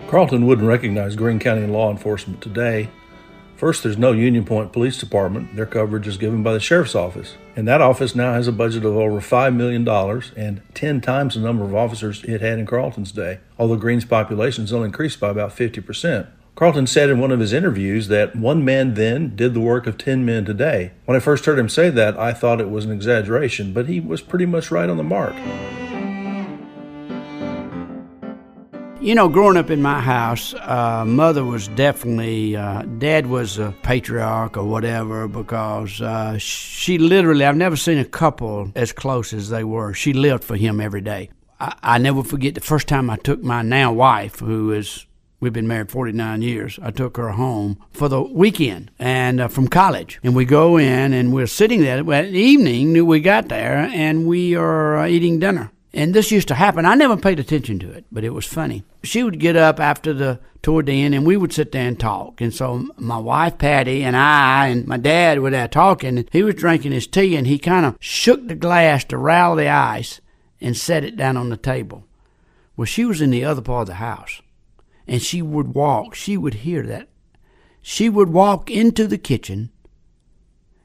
Carlton 0.09 0.47
wouldn't 0.47 0.67
recognize 0.67 1.15
Greene 1.15 1.37
County 1.37 1.67
law 1.67 1.91
enforcement 1.91 2.41
today. 2.41 2.89
First, 3.55 3.83
there's 3.83 3.95
no 3.95 4.11
Union 4.11 4.43
Point 4.43 4.73
Police 4.73 4.97
Department. 4.97 5.55
Their 5.55 5.67
coverage 5.67 6.07
is 6.07 6.17
given 6.17 6.41
by 6.41 6.53
the 6.53 6.59
Sheriff's 6.59 6.95
Office. 6.95 7.35
And 7.55 7.67
that 7.67 7.79
office 7.79 8.15
now 8.15 8.33
has 8.33 8.47
a 8.47 8.51
budget 8.51 8.85
of 8.85 8.97
over 8.97 9.21
$5 9.21 9.55
million 9.55 9.87
and 10.35 10.63
10 10.73 11.01
times 11.01 11.35
the 11.35 11.41
number 11.41 11.63
of 11.63 11.75
officers 11.75 12.23
it 12.23 12.41
had 12.41 12.57
in 12.57 12.65
Carlton's 12.65 13.11
day, 13.11 13.39
although 13.59 13.75
Greene's 13.75 14.03
population 14.03 14.63
has 14.63 14.73
only 14.73 14.87
increased 14.87 15.19
by 15.19 15.29
about 15.29 15.55
50%. 15.55 16.27
Carlton 16.55 16.87
said 16.87 17.11
in 17.11 17.19
one 17.19 17.31
of 17.31 17.39
his 17.39 17.53
interviews 17.53 18.07
that 18.07 18.35
one 18.35 18.65
man 18.65 18.95
then 18.95 19.35
did 19.35 19.53
the 19.53 19.59
work 19.59 19.85
of 19.85 19.99
10 19.99 20.25
men 20.25 20.43
today. 20.43 20.91
When 21.05 21.15
I 21.15 21.19
first 21.19 21.45
heard 21.45 21.59
him 21.59 21.69
say 21.69 21.91
that, 21.91 22.17
I 22.17 22.33
thought 22.33 22.59
it 22.59 22.71
was 22.71 22.83
an 22.83 22.91
exaggeration, 22.91 23.73
but 23.73 23.85
he 23.85 23.99
was 23.99 24.23
pretty 24.23 24.47
much 24.47 24.71
right 24.71 24.89
on 24.89 24.97
the 24.97 25.03
mark. 25.03 25.35
You 29.09 29.15
know, 29.15 29.27
growing 29.27 29.57
up 29.57 29.71
in 29.71 29.81
my 29.81 29.99
house, 29.99 30.53
uh, 30.53 31.03
mother 31.03 31.43
was 31.43 31.67
definitely, 31.69 32.55
uh, 32.55 32.83
dad 32.99 33.25
was 33.25 33.57
a 33.57 33.73
patriarch 33.81 34.55
or 34.55 34.65
whatever 34.65 35.27
because 35.27 35.99
uh, 35.99 36.37
she 36.37 36.99
literally, 36.99 37.43
I've 37.43 37.57
never 37.57 37.75
seen 37.75 37.97
a 37.97 38.05
couple 38.05 38.71
as 38.75 38.93
close 38.93 39.33
as 39.33 39.49
they 39.49 39.63
were. 39.63 39.95
She 39.95 40.13
lived 40.13 40.43
for 40.43 40.55
him 40.55 40.79
every 40.79 41.01
day. 41.01 41.31
I, 41.59 41.75
I 41.81 41.97
never 41.97 42.23
forget 42.23 42.53
the 42.53 42.61
first 42.61 42.87
time 42.87 43.09
I 43.09 43.15
took 43.15 43.41
my 43.41 43.63
now 43.63 43.91
wife, 43.91 44.41
who 44.41 44.71
is 44.73 45.07
We've 45.39 45.53
been 45.53 45.69
married 45.69 45.89
49 45.89 46.41
years. 46.41 46.77
I 46.83 46.91
took 46.91 47.15
her 47.17 47.29
home 47.29 47.83
for 47.91 48.09
the 48.09 48.21
weekend 48.21 48.91
and 48.99 49.39
uh, 49.39 49.47
from 49.47 49.69
college. 49.69 50.19
And 50.21 50.35
we 50.35 50.43
go 50.43 50.77
in 50.77 51.13
and 51.13 51.33
we're 51.33 51.47
sitting 51.47 51.81
there. 51.81 52.03
Well, 52.03 52.25
evening, 52.25 53.07
we 53.07 53.21
got 53.21 53.47
there 53.47 53.89
and 53.91 54.27
we 54.27 54.55
are 54.55 54.97
uh, 54.97 55.07
eating 55.07 55.39
dinner. 55.39 55.71
And 55.91 56.13
this 56.13 56.31
used 56.31 56.47
to 56.49 56.55
happen. 56.55 56.85
I 56.85 56.93
never 56.93 57.17
paid 57.17 57.39
attention 57.39 57.79
to 57.79 57.91
it, 57.91 58.05
but 58.11 58.23
it 58.23 58.33
was 58.33 58.45
funny. 58.45 58.83
She 59.03 59.23
would 59.23 59.39
get 59.39 59.55
up 59.55 59.79
after 59.79 60.13
the 60.13 60.39
toward 60.61 60.85
the 60.85 61.01
end, 61.01 61.15
and 61.15 61.25
we 61.25 61.37
would 61.37 61.53
sit 61.53 61.71
there 61.71 61.87
and 61.87 61.99
talk. 61.99 62.41
And 62.41 62.53
so 62.53 62.87
my 62.97 63.17
wife 63.17 63.57
Patty 63.57 64.03
and 64.03 64.15
I 64.15 64.67
and 64.67 64.85
my 64.85 64.97
dad 64.97 65.39
were 65.39 65.49
there 65.49 65.67
talking. 65.67 66.17
And 66.19 66.29
he 66.31 66.43
was 66.43 66.55
drinking 66.55 66.91
his 66.91 67.07
tea, 67.07 67.35
and 67.35 67.47
he 67.47 67.57
kind 67.57 67.85
of 67.85 67.97
shook 67.99 68.47
the 68.47 68.55
glass 68.55 69.03
to 69.05 69.17
rattle 69.17 69.55
the 69.55 69.67
ice 69.67 70.21
and 70.61 70.77
set 70.77 71.03
it 71.03 71.15
down 71.15 71.37
on 71.37 71.49
the 71.49 71.57
table. 71.57 72.05
Well, 72.77 72.85
she 72.85 73.05
was 73.05 73.21
in 73.21 73.31
the 73.31 73.43
other 73.43 73.61
part 73.61 73.83
of 73.83 73.87
the 73.87 73.93
house, 73.95 74.41
and 75.07 75.21
she 75.21 75.41
would 75.41 75.73
walk. 75.73 76.13
She 76.13 76.37
would 76.37 76.55
hear 76.55 76.83
that. 76.83 77.09
She 77.81 78.09
would 78.09 78.29
walk 78.29 78.69
into 78.69 79.07
the 79.07 79.17
kitchen, 79.17 79.71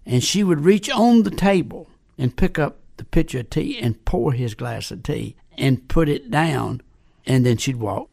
and 0.06 0.24
she 0.24 0.42
would 0.42 0.64
reach 0.64 0.88
on 0.88 1.24
the 1.24 1.30
table 1.30 1.90
and 2.16 2.36
pick 2.36 2.58
up 2.58 2.78
the 2.96 3.04
pitcher 3.04 3.40
of 3.40 3.50
tea 3.50 3.78
and 3.78 4.04
pour 4.04 4.32
his 4.32 4.54
glass 4.54 4.90
of 4.90 5.02
tea 5.02 5.36
and 5.56 5.88
put 5.88 6.08
it 6.08 6.30
down, 6.30 6.80
and 7.26 7.44
then 7.44 7.56
she'd 7.56 7.76
walk 7.76 8.10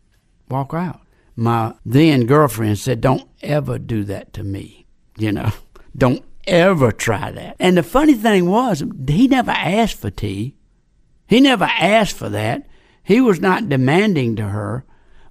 walk 0.49 0.73
out. 0.73 1.01
My 1.35 1.75
then 1.85 2.25
girlfriend 2.25 2.79
said, 2.79 3.01
"Don't 3.01 3.29
ever 3.41 3.79
do 3.79 4.03
that 4.05 4.33
to 4.33 4.43
me," 4.43 4.85
you 5.17 5.31
know. 5.31 5.51
Don't 5.97 6.23
ever 6.47 6.91
try 6.91 7.31
that. 7.31 7.55
And 7.59 7.77
the 7.77 7.83
funny 7.83 8.13
thing 8.13 8.49
was, 8.49 8.83
he 9.07 9.27
never 9.27 9.51
asked 9.51 9.99
for 9.99 10.09
tea. 10.09 10.55
He 11.27 11.41
never 11.41 11.65
asked 11.65 12.15
for 12.15 12.29
that. 12.29 12.67
He 13.03 13.21
was 13.21 13.39
not 13.39 13.69
demanding 13.69 14.35
to 14.37 14.49
her, 14.49 14.85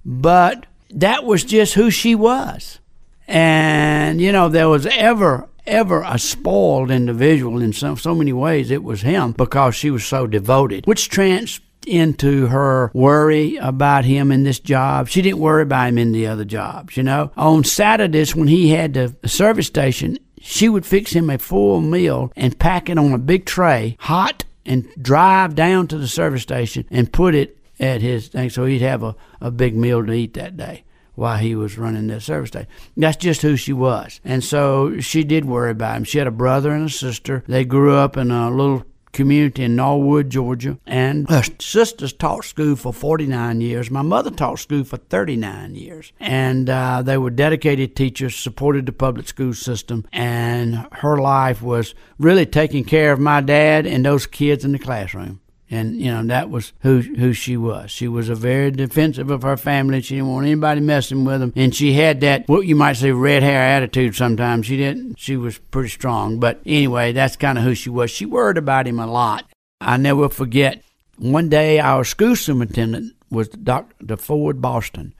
but 0.05 0.65
that 0.89 1.23
was 1.23 1.43
just 1.43 1.73
who 1.73 1.89
she 1.89 2.15
was. 2.15 2.79
And, 3.27 4.19
you 4.19 4.31
know, 4.31 4.49
there 4.49 4.69
was 4.69 4.85
ever 4.85 5.47
ever 5.65 6.03
a 6.05 6.19
spoiled 6.19 6.91
individual 6.91 7.61
in 7.61 7.73
so, 7.73 7.95
so 7.95 8.15
many 8.15 8.33
ways. 8.33 8.71
It 8.71 8.83
was 8.83 9.01
him 9.01 9.33
because 9.33 9.75
she 9.75 9.91
was 9.91 10.05
so 10.05 10.27
devoted, 10.27 10.85
which 10.85 11.09
trans 11.09 11.59
into 11.87 12.47
her 12.47 12.91
worry 12.93 13.55
about 13.57 14.05
him 14.05 14.31
in 14.31 14.43
this 14.43 14.59
job. 14.59 15.07
She 15.07 15.21
didn't 15.21 15.39
worry 15.39 15.63
about 15.63 15.89
him 15.89 15.97
in 15.97 16.11
the 16.11 16.27
other 16.27 16.45
jobs, 16.45 16.95
you 16.97 17.03
know. 17.03 17.31
On 17.37 17.63
Saturdays 17.63 18.35
when 18.35 18.47
he 18.47 18.69
had 18.69 18.93
the 18.93 19.15
service 19.27 19.67
station, 19.67 20.17
she 20.39 20.69
would 20.69 20.85
fix 20.85 21.11
him 21.11 21.29
a 21.29 21.37
full 21.37 21.81
meal 21.81 22.31
and 22.35 22.57
pack 22.57 22.89
it 22.89 22.97
on 22.97 23.13
a 23.13 23.17
big 23.17 23.45
tray, 23.45 23.97
hot, 23.99 24.43
and 24.65 24.87
drive 25.01 25.55
down 25.55 25.87
to 25.87 25.97
the 25.97 26.07
service 26.07 26.43
station 26.43 26.85
and 26.91 27.11
put 27.11 27.35
it 27.35 27.57
at 27.79 28.01
his 28.01 28.27
thing 28.27 28.49
so 28.49 28.65
he'd 28.65 28.81
have 28.81 29.01
a, 29.01 29.15
a 29.39 29.49
big 29.49 29.75
meal 29.75 30.05
to 30.05 30.13
eat 30.13 30.35
that 30.35 30.55
day 30.55 30.83
while 31.21 31.37
he 31.37 31.53
was 31.53 31.77
running 31.77 32.07
that 32.07 32.23
service 32.23 32.47
station. 32.49 32.67
That's 32.97 33.15
just 33.15 33.43
who 33.43 33.55
she 33.55 33.73
was. 33.73 34.19
And 34.25 34.43
so 34.43 34.99
she 34.99 35.23
did 35.23 35.45
worry 35.45 35.69
about 35.69 35.97
him. 35.97 36.03
She 36.03 36.17
had 36.17 36.25
a 36.25 36.31
brother 36.31 36.71
and 36.71 36.87
a 36.87 36.89
sister. 36.89 37.43
They 37.47 37.63
grew 37.63 37.93
up 37.93 38.17
in 38.17 38.31
a 38.31 38.49
little 38.49 38.83
community 39.11 39.63
in 39.65 39.75
Norwood, 39.75 40.31
Georgia. 40.31 40.79
And 40.87 41.29
her 41.29 41.43
sisters 41.59 42.11
taught 42.11 42.45
school 42.45 42.75
for 42.75 42.91
49 42.91 43.61
years. 43.61 43.91
My 43.91 44.01
mother 44.01 44.31
taught 44.31 44.57
school 44.57 44.83
for 44.83 44.97
39 44.97 45.75
years. 45.75 46.11
And 46.19 46.67
uh, 46.67 47.03
they 47.03 47.19
were 47.19 47.29
dedicated 47.29 47.95
teachers, 47.95 48.35
supported 48.35 48.87
the 48.87 48.91
public 48.91 49.27
school 49.27 49.53
system. 49.53 50.07
And 50.11 50.87
her 50.91 51.19
life 51.19 51.61
was 51.61 51.93
really 52.17 52.47
taking 52.47 52.83
care 52.83 53.11
of 53.11 53.19
my 53.19 53.41
dad 53.41 53.85
and 53.85 54.03
those 54.03 54.25
kids 54.25 54.65
in 54.65 54.71
the 54.71 54.79
classroom 54.79 55.39
and 55.71 55.95
you 55.95 56.11
know 56.11 56.23
that 56.25 56.49
was 56.49 56.73
who 56.81 56.99
who 56.99 57.31
she 57.31 57.55
was. 57.55 57.89
She 57.89 58.07
was 58.07 58.27
a 58.27 58.35
very 58.35 58.69
defensive 58.69 59.31
of 59.31 59.41
her 59.43 59.55
family. 59.55 60.01
She 60.01 60.15
didn't 60.15 60.29
want 60.29 60.45
anybody 60.45 60.81
messing 60.81 61.23
with 61.23 61.39
them, 61.39 61.53
and 61.55 61.73
she 61.73 61.93
had 61.93 62.19
that 62.21 62.47
what 62.47 62.67
you 62.67 62.75
might 62.75 62.97
say 62.97 63.11
red 63.11 63.41
hair 63.41 63.61
attitude. 63.61 64.13
Sometimes 64.15 64.65
she 64.65 64.75
didn't. 64.75 65.17
She 65.17 65.37
was 65.37 65.57
pretty 65.57 65.89
strong, 65.89 66.39
but 66.39 66.59
anyway, 66.65 67.13
that's 67.13 67.37
kind 67.37 67.57
of 67.57 67.63
who 67.63 67.73
she 67.73 67.89
was. 67.89 68.11
She 68.11 68.25
worried 68.25 68.57
about 68.57 68.85
him 68.85 68.99
a 68.99 69.07
lot. 69.07 69.45
I 69.79 69.95
never 69.97 70.27
forget. 70.29 70.83
One 71.17 71.49
day, 71.49 71.79
our 71.79 72.03
school 72.03 72.35
superintendent 72.35 73.15
was 73.29 73.47
Dr. 73.47 74.17
Ford 74.17 74.61
Boston, 74.61 75.13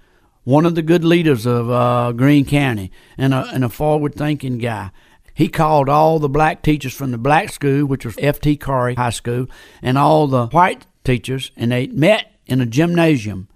one 0.44 0.66
of 0.66 0.76
the 0.76 0.82
good 0.82 1.06
leaders 1.06 1.46
of 1.46 1.72
uh, 1.72 2.12
Greene 2.12 2.46
County, 2.46 2.92
and 3.18 3.34
a 3.34 3.48
and 3.54 3.64
a 3.64 3.70
forward 3.70 4.16
thinking 4.16 4.58
guy. 4.58 4.92
He 5.34 5.48
called 5.48 5.90
all 5.90 6.20
the 6.20 6.30
black 6.30 6.62
teachers 6.62 6.94
from 6.94 7.12
the 7.12 7.18
black 7.18 7.50
school, 7.50 7.86
which 7.86 8.06
was 8.06 8.16
F.T. 8.20 8.58
Corry 8.58 8.96
High 8.96 9.12
School, 9.12 9.48
and 9.82 9.98
all 9.98 10.28
the 10.28 10.48
white 10.48 10.86
teachers, 11.04 11.52
and 11.56 11.72
they 11.72 11.88
met 11.88 12.32
in 12.46 12.62
a 12.62 12.66
gymnasium. 12.66 13.48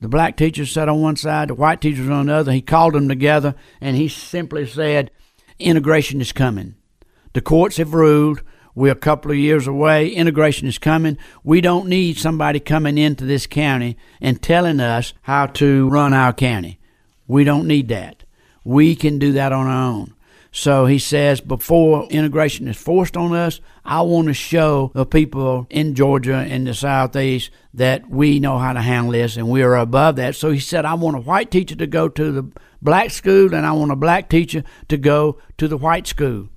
The 0.00 0.08
black 0.08 0.36
teachers 0.36 0.70
sat 0.70 0.88
on 0.88 1.02
one 1.02 1.16
side, 1.16 1.48
the 1.48 1.54
white 1.54 1.80
teachers 1.80 2.08
on 2.08 2.26
the 2.26 2.34
other. 2.34 2.52
He 2.52 2.62
called 2.62 2.94
them 2.94 3.08
together, 3.08 3.54
and 3.80 3.96
he 3.96 4.08
simply 4.08 4.66
said, 4.66 5.10
Integration 5.58 6.20
is 6.20 6.32
coming. 6.32 6.76
The 7.32 7.40
courts 7.40 7.78
have 7.78 7.94
ruled. 7.94 8.42
We're 8.76 8.92
a 8.92 8.96
couple 8.96 9.32
of 9.32 9.36
years 9.36 9.66
away. 9.66 10.08
Integration 10.08 10.68
is 10.68 10.78
coming. 10.78 11.18
We 11.42 11.60
don't 11.60 11.88
need 11.88 12.16
somebody 12.16 12.60
coming 12.60 12.96
into 12.96 13.24
this 13.24 13.48
county 13.48 13.96
and 14.20 14.40
telling 14.40 14.78
us 14.78 15.14
how 15.22 15.46
to 15.46 15.88
run 15.88 16.14
our 16.14 16.32
county. 16.32 16.78
We 17.26 17.42
don't 17.42 17.66
need 17.66 17.88
that. 17.88 18.22
We 18.62 18.94
can 18.94 19.18
do 19.18 19.32
that 19.32 19.52
on 19.52 19.66
our 19.66 19.90
own. 19.90 20.14
So 20.50 20.86
he 20.86 20.98
says, 20.98 21.40
before 21.40 22.06
integration 22.10 22.68
is 22.68 22.76
forced 22.76 23.16
on 23.16 23.34
us, 23.34 23.60
I 23.84 24.00
want 24.02 24.28
to 24.28 24.34
show 24.34 24.90
the 24.94 25.04
people 25.04 25.66
in 25.70 25.94
Georgia 25.94 26.36
and 26.36 26.66
the 26.66 26.74
Southeast 26.74 27.50
that 27.74 28.08
we 28.08 28.40
know 28.40 28.58
how 28.58 28.72
to 28.72 28.80
handle 28.80 29.12
this 29.12 29.36
and 29.36 29.48
we 29.48 29.62
are 29.62 29.76
above 29.76 30.16
that. 30.16 30.36
So 30.36 30.50
he 30.50 30.58
said, 30.58 30.84
I 30.84 30.94
want 30.94 31.16
a 31.16 31.20
white 31.20 31.50
teacher 31.50 31.76
to 31.76 31.86
go 31.86 32.08
to 32.08 32.32
the 32.32 32.50
black 32.80 33.10
school 33.10 33.54
and 33.54 33.66
I 33.66 33.72
want 33.72 33.92
a 33.92 33.96
black 33.96 34.28
teacher 34.28 34.64
to 34.88 34.96
go 34.96 35.38
to 35.58 35.68
the 35.68 35.76
white 35.76 36.06
school. 36.06 36.48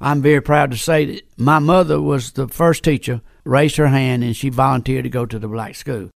I'm 0.00 0.22
very 0.22 0.40
proud 0.40 0.70
to 0.70 0.76
say 0.76 1.04
that 1.06 1.22
my 1.38 1.58
mother 1.58 2.00
was 2.00 2.32
the 2.32 2.48
first 2.48 2.84
teacher, 2.84 3.20
raised 3.44 3.76
her 3.76 3.88
hand, 3.88 4.24
and 4.24 4.34
she 4.34 4.48
volunteered 4.48 5.04
to 5.04 5.10
go 5.10 5.26
to 5.26 5.38
the 5.38 5.48
black 5.48 5.74
school. 5.74 6.10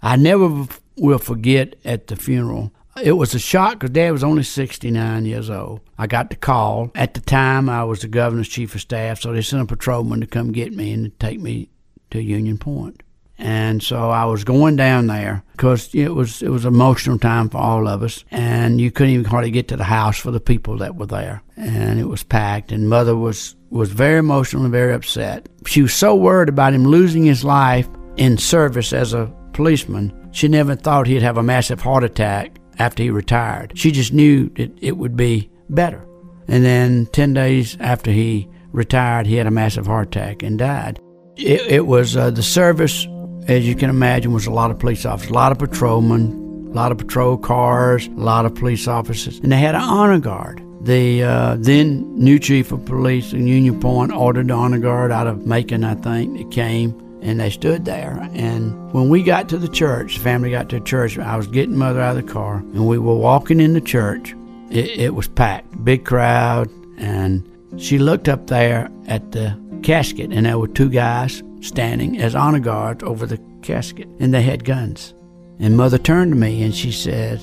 I 0.00 0.16
never 0.16 0.66
will 0.96 1.18
forget 1.18 1.74
at 1.84 2.06
the 2.06 2.16
funeral 2.16 2.72
it 3.02 3.12
was 3.12 3.34
a 3.34 3.38
shock 3.38 3.74
because 3.74 3.90
Dad 3.90 4.12
was 4.12 4.24
only 4.24 4.42
69 4.42 5.24
years 5.24 5.50
old. 5.50 5.80
I 5.98 6.06
got 6.06 6.30
the 6.30 6.36
call. 6.36 6.90
At 6.94 7.14
the 7.14 7.20
time, 7.20 7.68
I 7.68 7.84
was 7.84 8.00
the 8.00 8.08
governor's 8.08 8.48
chief 8.48 8.74
of 8.74 8.80
staff, 8.80 9.20
so 9.20 9.32
they 9.32 9.42
sent 9.42 9.62
a 9.62 9.66
patrolman 9.66 10.20
to 10.20 10.26
come 10.26 10.52
get 10.52 10.72
me 10.72 10.92
and 10.92 11.18
take 11.18 11.40
me 11.40 11.68
to 12.10 12.22
Union 12.22 12.58
Point. 12.58 13.02
And 13.38 13.82
so 13.82 14.10
I 14.10 14.24
was 14.24 14.44
going 14.44 14.76
down 14.76 15.08
there 15.08 15.42
because 15.52 15.94
it 15.94 16.14
was 16.14 16.40
it 16.40 16.48
was 16.48 16.64
an 16.64 16.72
emotional 16.72 17.18
time 17.18 17.50
for 17.50 17.58
all 17.58 17.86
of 17.86 18.02
us, 18.02 18.24
and 18.30 18.80
you 18.80 18.90
couldn't 18.90 19.12
even 19.12 19.26
hardly 19.26 19.50
get 19.50 19.68
to 19.68 19.76
the 19.76 19.84
house 19.84 20.18
for 20.18 20.30
the 20.30 20.40
people 20.40 20.78
that 20.78 20.96
were 20.96 21.06
there, 21.06 21.42
and 21.54 22.00
it 22.00 22.08
was 22.08 22.22
packed. 22.22 22.72
And 22.72 22.88
Mother 22.88 23.14
was 23.14 23.54
was 23.68 23.92
very 23.92 24.18
emotional 24.18 24.62
and 24.62 24.72
very 24.72 24.94
upset. 24.94 25.50
She 25.66 25.82
was 25.82 25.92
so 25.92 26.14
worried 26.14 26.48
about 26.48 26.72
him 26.72 26.86
losing 26.86 27.24
his 27.24 27.44
life 27.44 27.88
in 28.16 28.38
service 28.38 28.94
as 28.94 29.12
a 29.12 29.30
policeman. 29.52 30.14
She 30.32 30.48
never 30.48 30.74
thought 30.74 31.06
he'd 31.06 31.22
have 31.22 31.36
a 31.36 31.42
massive 31.42 31.82
heart 31.82 32.04
attack 32.04 32.58
after 32.78 33.02
he 33.02 33.10
retired. 33.10 33.72
She 33.78 33.90
just 33.90 34.12
knew 34.12 34.48
that 34.56 34.70
it 34.80 34.96
would 34.96 35.16
be 35.16 35.50
better. 35.68 36.06
And 36.48 36.64
then 36.64 37.06
10 37.06 37.34
days 37.34 37.76
after 37.80 38.10
he 38.10 38.48
retired, 38.72 39.26
he 39.26 39.36
had 39.36 39.46
a 39.46 39.50
massive 39.50 39.86
heart 39.86 40.08
attack 40.08 40.42
and 40.42 40.58
died. 40.58 41.00
It, 41.36 41.60
it 41.66 41.86
was 41.86 42.16
uh, 42.16 42.30
the 42.30 42.42
service, 42.42 43.06
as 43.48 43.66
you 43.66 43.74
can 43.74 43.90
imagine, 43.90 44.32
was 44.32 44.46
a 44.46 44.50
lot 44.50 44.70
of 44.70 44.78
police 44.78 45.04
officers, 45.04 45.30
a 45.30 45.34
lot 45.34 45.52
of 45.52 45.58
patrolmen, 45.58 46.68
a 46.70 46.74
lot 46.74 46.92
of 46.92 46.98
patrol 46.98 47.36
cars, 47.36 48.06
a 48.06 48.10
lot 48.10 48.46
of 48.46 48.54
police 48.54 48.86
officers, 48.86 49.38
and 49.38 49.52
they 49.52 49.58
had 49.58 49.74
an 49.74 49.82
honor 49.82 50.18
guard. 50.18 50.62
The 50.82 51.22
uh, 51.22 51.56
then 51.58 52.16
new 52.16 52.38
chief 52.38 52.70
of 52.70 52.84
police 52.84 53.32
in 53.32 53.46
Union 53.46 53.80
Point 53.80 54.12
ordered 54.12 54.48
the 54.48 54.54
honor 54.54 54.78
guard 54.78 55.10
out 55.10 55.26
of 55.26 55.44
Macon, 55.46 55.84
I 55.84 55.94
think. 55.94 56.38
It 56.40 56.50
came 56.50 56.92
and 57.26 57.40
they 57.40 57.50
stood 57.50 57.84
there. 57.84 58.28
And 58.34 58.92
when 58.92 59.08
we 59.08 59.22
got 59.24 59.48
to 59.48 59.58
the 59.58 59.68
church, 59.68 60.18
family 60.18 60.52
got 60.52 60.68
to 60.68 60.80
church, 60.80 61.18
I 61.18 61.36
was 61.36 61.48
getting 61.48 61.76
mother 61.76 62.00
out 62.00 62.16
of 62.16 62.24
the 62.24 62.32
car, 62.32 62.58
and 62.58 62.86
we 62.86 62.98
were 62.98 63.16
walking 63.16 63.60
in 63.60 63.72
the 63.72 63.80
church. 63.80 64.34
It, 64.70 64.90
it 64.98 65.14
was 65.14 65.26
packed, 65.26 65.84
big 65.84 66.04
crowd, 66.04 66.70
and 66.96 67.42
she 67.76 67.98
looked 67.98 68.28
up 68.28 68.46
there 68.46 68.88
at 69.08 69.32
the 69.32 69.58
casket, 69.82 70.32
and 70.32 70.46
there 70.46 70.58
were 70.58 70.68
two 70.68 70.88
guys 70.88 71.42
standing 71.60 72.18
as 72.18 72.36
honor 72.36 72.60
guards 72.60 73.02
over 73.02 73.26
the 73.26 73.40
casket, 73.62 74.08
and 74.20 74.32
they 74.32 74.42
had 74.42 74.64
guns. 74.64 75.12
And 75.58 75.76
mother 75.76 75.98
turned 75.98 76.32
to 76.32 76.38
me 76.38 76.62
and 76.62 76.74
she 76.74 76.92
said, 76.92 77.40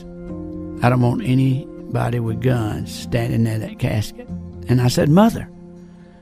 I 0.82 0.90
don't 0.90 1.02
want 1.02 1.24
anybody 1.24 2.20
with 2.20 2.42
guns 2.42 2.94
standing 2.94 3.48
at 3.48 3.62
that 3.62 3.80
casket. 3.80 4.28
And 4.68 4.80
I 4.80 4.88
said, 4.88 5.10
Mother, 5.10 5.50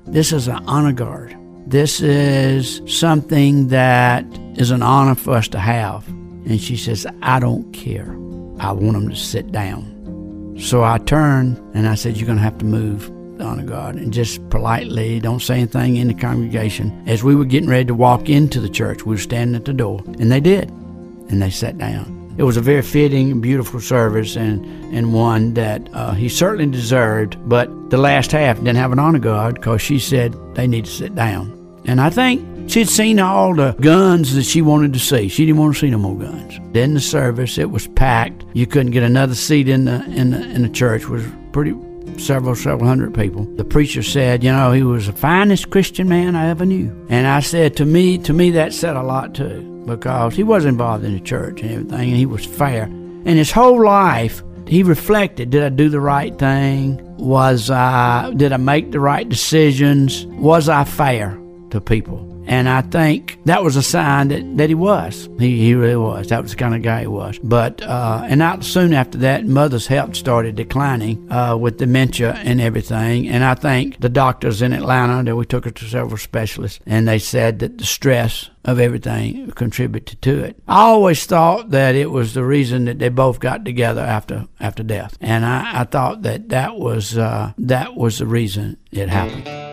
this 0.06 0.32
is 0.32 0.48
an 0.48 0.64
honor 0.68 0.94
guard. 0.94 1.38
This 1.68 2.02
is 2.02 2.82
something 2.86 3.68
that 3.68 4.26
is 4.58 4.72
an 4.72 4.82
honor 4.82 5.16
for 5.16 5.34
us 5.34 5.48
to 5.50 5.60
have. 5.60 6.08
And 6.08 6.60
she 6.60 6.76
says, 6.76 7.06
I 7.22 7.40
don't 7.40 7.72
care. 7.72 8.12
I 8.60 8.72
want 8.72 8.94
them 8.94 9.10
to 9.10 9.16
sit 9.16 9.52
down. 9.52 10.58
So 10.60 10.84
I 10.84 10.98
turned 11.00 11.58
and 11.74 11.88
I 11.88 11.96
said, 11.96 12.18
You're 12.18 12.28
going 12.28 12.38
to 12.38 12.44
have 12.44 12.58
to 12.60 12.66
move, 12.66 13.10
honor 13.42 13.64
guard. 13.64 13.96
And 13.96 14.14
just 14.14 14.48
politely, 14.50 15.20
don't 15.20 15.42
say 15.42 15.56
anything 15.56 15.96
in 15.96 16.08
the 16.08 16.14
congregation. 16.14 17.04
As 17.08 17.24
we 17.24 17.36
were 17.36 17.46
getting 17.46 17.70
ready 17.70 17.86
to 17.86 17.96
walk 17.96 18.30
into 18.30 18.60
the 18.60 18.70
church, 18.70 19.06
we 19.06 19.16
were 19.16 19.22
standing 19.22 19.56
at 19.56 19.66
the 19.66 19.74
door. 19.74 20.02
And 20.20 20.32
they 20.32 20.40
did. 20.40 20.70
And 20.70 21.42
they 21.42 21.50
sat 21.50 21.78
down. 21.78 22.21
It 22.42 22.44
was 22.44 22.58
a 22.58 22.62
very 22.62 22.82
fitting 22.82 23.30
and 23.30 23.40
beautiful 23.40 23.80
service 23.80 24.36
and, 24.36 24.66
and 24.96 25.14
one 25.14 25.54
that 25.54 25.88
uh, 25.94 26.14
he 26.14 26.28
certainly 26.28 26.66
deserved. 26.72 27.38
But 27.48 27.92
the 27.92 28.00
last 28.00 28.32
half 28.32 28.58
didn't 28.58 28.78
have 28.78 28.92
an 28.92 28.98
honor 28.98 29.20
guard 29.20 29.54
because 29.56 29.80
she 29.80 30.00
said 30.00 30.36
they 30.56 30.66
need 30.66 30.86
to 30.86 30.92
sit 30.92 31.14
down. 31.14 31.56
And 31.86 32.02
I 32.02 32.10
think 32.10 32.68
she'd 32.68 32.90
seen 32.90 33.20
all 33.20 33.54
the 33.54 33.74
guns 33.80 34.34
that 34.34 34.42
she 34.42 34.64
wanted 34.64 34.92
to 34.94 35.00
see. 35.00 35.28
She 35.28 35.46
didn't 35.46 35.62
want 35.62 35.76
to 35.76 35.82
see 35.82 35.92
no 35.92 36.00
more 36.00 36.18
guns. 36.18 36.60
In 36.76 36.96
the 36.96 37.00
service, 37.00 37.60
it 37.60 37.70
was 37.70 37.86
packed. 37.90 38.44
You 38.54 38.66
couldn't 38.66 38.92
get 38.92 39.04
another 39.04 39.36
seat 39.36 39.70
in 39.70 39.86
the 39.86 40.04
in 40.06 40.32
the 40.32 40.42
in 40.42 40.64
the 40.64 40.70
church. 40.70 41.04
It 41.04 41.10
was 41.10 41.24
pretty 41.52 41.76
several 42.18 42.56
several 42.56 42.88
hundred 42.88 43.14
people. 43.14 43.44
The 43.56 43.66
preacher 43.66 44.02
said, 44.02 44.44
you 44.44 44.52
know, 44.52 44.72
he 44.72 44.82
was 44.82 45.06
the 45.06 45.14
finest 45.14 45.70
Christian 45.70 46.10
man 46.10 46.36
I 46.36 46.50
ever 46.50 46.66
knew. 46.66 46.92
And 47.08 47.28
I 47.28 47.42
said 47.42 47.78
to 47.78 47.86
me, 47.86 48.18
to 48.18 48.34
me 48.34 48.50
that 48.50 48.74
said 48.74 48.96
a 48.96 49.04
lot 49.04 49.36
too, 49.36 49.71
because 49.86 50.36
he 50.36 50.44
was 50.44 50.66
involved 50.66 51.04
in 51.04 51.14
the 51.14 51.20
church 51.20 51.62
and 51.62 51.72
everything, 51.72 52.10
and 52.10 52.18
he 52.18 52.26
was 52.26 52.46
fair. 52.46 52.84
And 52.84 53.38
his 53.38 53.52
whole 53.52 53.84
life, 53.84 54.44
he 54.68 54.84
reflected: 54.84 55.50
Did 55.50 55.64
I 55.64 55.70
do 55.70 55.90
the 55.90 56.02
right 56.02 56.38
thing? 56.38 57.00
Was 57.18 57.70
I? 57.70 58.32
Did 58.36 58.52
I 58.52 58.58
make 58.58 58.92
the 58.92 59.00
right 59.00 59.28
decisions? 59.28 60.26
Was 60.26 60.70
I 60.70 60.84
fair? 60.84 61.42
to 61.72 61.82
people. 61.82 62.41
And 62.46 62.68
I 62.68 62.82
think 62.82 63.40
that 63.46 63.64
was 63.64 63.76
a 63.76 63.84
sign 63.84 64.30
that, 64.30 64.58
that 64.58 64.70
he 64.70 64.76
was. 64.76 65.30
He, 65.40 65.58
he 65.58 65.76
really 65.76 65.96
was. 65.96 66.28
That 66.28 66.42
was 66.42 66.52
the 66.52 66.58
kind 66.58 66.76
of 66.76 66.82
guy 66.82 67.02
he 67.02 67.08
was. 67.08 67.40
But, 67.40 67.82
uh, 67.82 68.24
and 68.26 68.40
not 68.40 68.64
soon 68.64 68.94
after 68.94 69.18
that, 69.20 69.46
mother's 69.46 69.88
health 69.88 70.16
started 70.16 70.56
declining 70.56 71.32
uh, 71.32 71.56
with 71.56 71.78
dementia 71.78 72.34
and 72.34 72.60
everything. 72.60 73.28
And 73.28 73.44
I 73.44 73.56
think 73.56 74.00
the 74.00 74.10
doctors 74.10 74.62
in 74.62 74.74
Atlanta, 74.74 75.24
that 75.24 75.36
we 75.36 75.46
took 75.46 75.66
her 75.66 75.72
to 75.72 75.86
several 75.86 76.18
specialists, 76.18 76.80
and 76.86 77.08
they 77.08 77.20
said 77.20 77.60
that 77.60 77.78
the 77.78 77.86
stress 77.86 78.50
of 78.66 78.80
everything 78.80 79.50
contributed 79.52 80.22
to 80.22 80.44
it. 80.44 80.58
I 80.68 80.82
always 80.82 81.26
thought 81.26 81.72
that 81.72 81.96
it 81.96 82.12
was 82.12 82.34
the 82.34 82.44
reason 82.44 82.86
that 82.86 83.00
they 83.00 83.10
both 83.10 83.40
got 83.40 83.66
together 83.66 84.02
after 84.02 84.48
after 84.60 84.84
death, 84.84 85.18
and 85.20 85.46
I, 85.46 85.82
I 85.82 85.84
thought 85.86 86.22
that 86.24 86.50
that 86.50 86.76
was 86.78 87.18
uh, 87.18 87.54
that 87.58 87.96
was 87.96 88.20
the 88.20 88.28
reason 88.28 88.78
it 88.92 89.10
happened. 89.10 89.71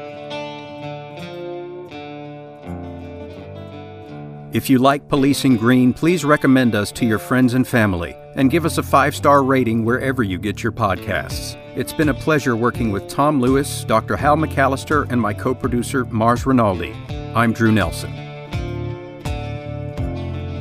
If 4.50 4.70
you 4.70 4.78
like 4.78 5.06
Policing 5.08 5.58
Greene, 5.58 5.92
please 5.92 6.24
recommend 6.24 6.74
us 6.74 6.90
to 6.92 7.04
your 7.04 7.18
friends 7.18 7.52
and 7.52 7.68
family 7.68 8.16
and 8.34 8.50
give 8.50 8.64
us 8.64 8.78
a 8.78 8.82
five 8.82 9.14
star 9.14 9.42
rating 9.42 9.84
wherever 9.84 10.22
you 10.22 10.38
get 10.38 10.62
your 10.62 10.72
podcasts. 10.72 11.54
It's 11.76 11.92
been 11.92 12.08
a 12.08 12.14
pleasure 12.14 12.56
working 12.56 12.90
with 12.90 13.08
Tom 13.08 13.42
Lewis, 13.42 13.84
Dr. 13.84 14.16
Hal 14.16 14.38
McAllister, 14.38 15.06
and 15.12 15.20
my 15.20 15.34
co 15.34 15.54
producer, 15.54 16.06
Mars 16.06 16.46
Rinaldi. 16.46 16.94
I'm 17.34 17.52
Drew 17.52 17.70
Nelson. 17.70 18.11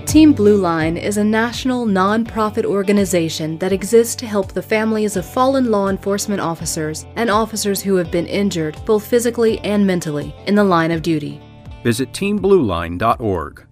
Team 0.06 0.34
Blue 0.34 0.58
Line 0.58 0.98
is 0.98 1.16
a 1.16 1.24
national 1.24 1.86
nonprofit 1.86 2.66
organization 2.66 3.58
that 3.60 3.72
exists 3.72 4.16
to 4.16 4.28
help 4.28 4.52
the 4.52 4.62
families 4.62 5.16
of 5.16 5.26
fallen 5.26 5.72
law 5.72 5.88
enforcement 5.88 6.42
officers 6.42 7.06
and 7.16 7.30
officers 7.30 7.82
who 7.82 7.96
have 7.96 8.12
been 8.12 8.28
injured, 8.28 8.78
both 8.86 9.08
physically 9.08 9.60
and 9.60 9.88
mentally, 9.88 10.36
in 10.46 10.56
the 10.56 10.64
line 10.64 10.92
of 10.92 11.02
duty. 11.02 11.42
Visit 11.84 12.12
teamblueline.org. 12.12 13.67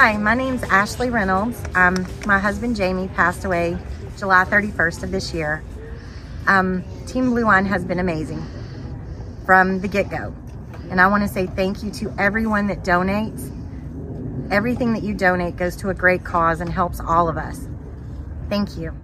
Hi, 0.00 0.16
my 0.16 0.34
name's 0.34 0.62
Ashley 0.62 1.10
Reynolds. 1.10 1.60
Um, 1.74 2.06
my 2.24 2.38
husband 2.38 2.76
Jamie 2.76 3.08
passed 3.08 3.44
away 3.44 3.76
July 4.16 4.44
31st 4.44 5.02
of 5.02 5.10
this 5.10 5.34
year. 5.34 5.64
Um, 6.46 6.84
Team 7.08 7.30
Blue 7.30 7.42
Line 7.42 7.66
has 7.66 7.84
been 7.84 7.98
amazing 7.98 8.46
from 9.44 9.80
the 9.80 9.88
get 9.88 10.08
go. 10.08 10.32
And 10.88 11.00
I 11.00 11.08
want 11.08 11.24
to 11.24 11.28
say 11.28 11.48
thank 11.48 11.82
you 11.82 11.90
to 11.90 12.14
everyone 12.16 12.68
that 12.68 12.84
donates. 12.84 13.50
Everything 14.52 14.92
that 14.92 15.02
you 15.02 15.14
donate 15.14 15.56
goes 15.56 15.74
to 15.74 15.88
a 15.88 15.94
great 15.94 16.22
cause 16.22 16.60
and 16.60 16.70
helps 16.70 17.00
all 17.00 17.28
of 17.28 17.36
us. 17.36 17.66
Thank 18.48 18.76
you. 18.76 18.96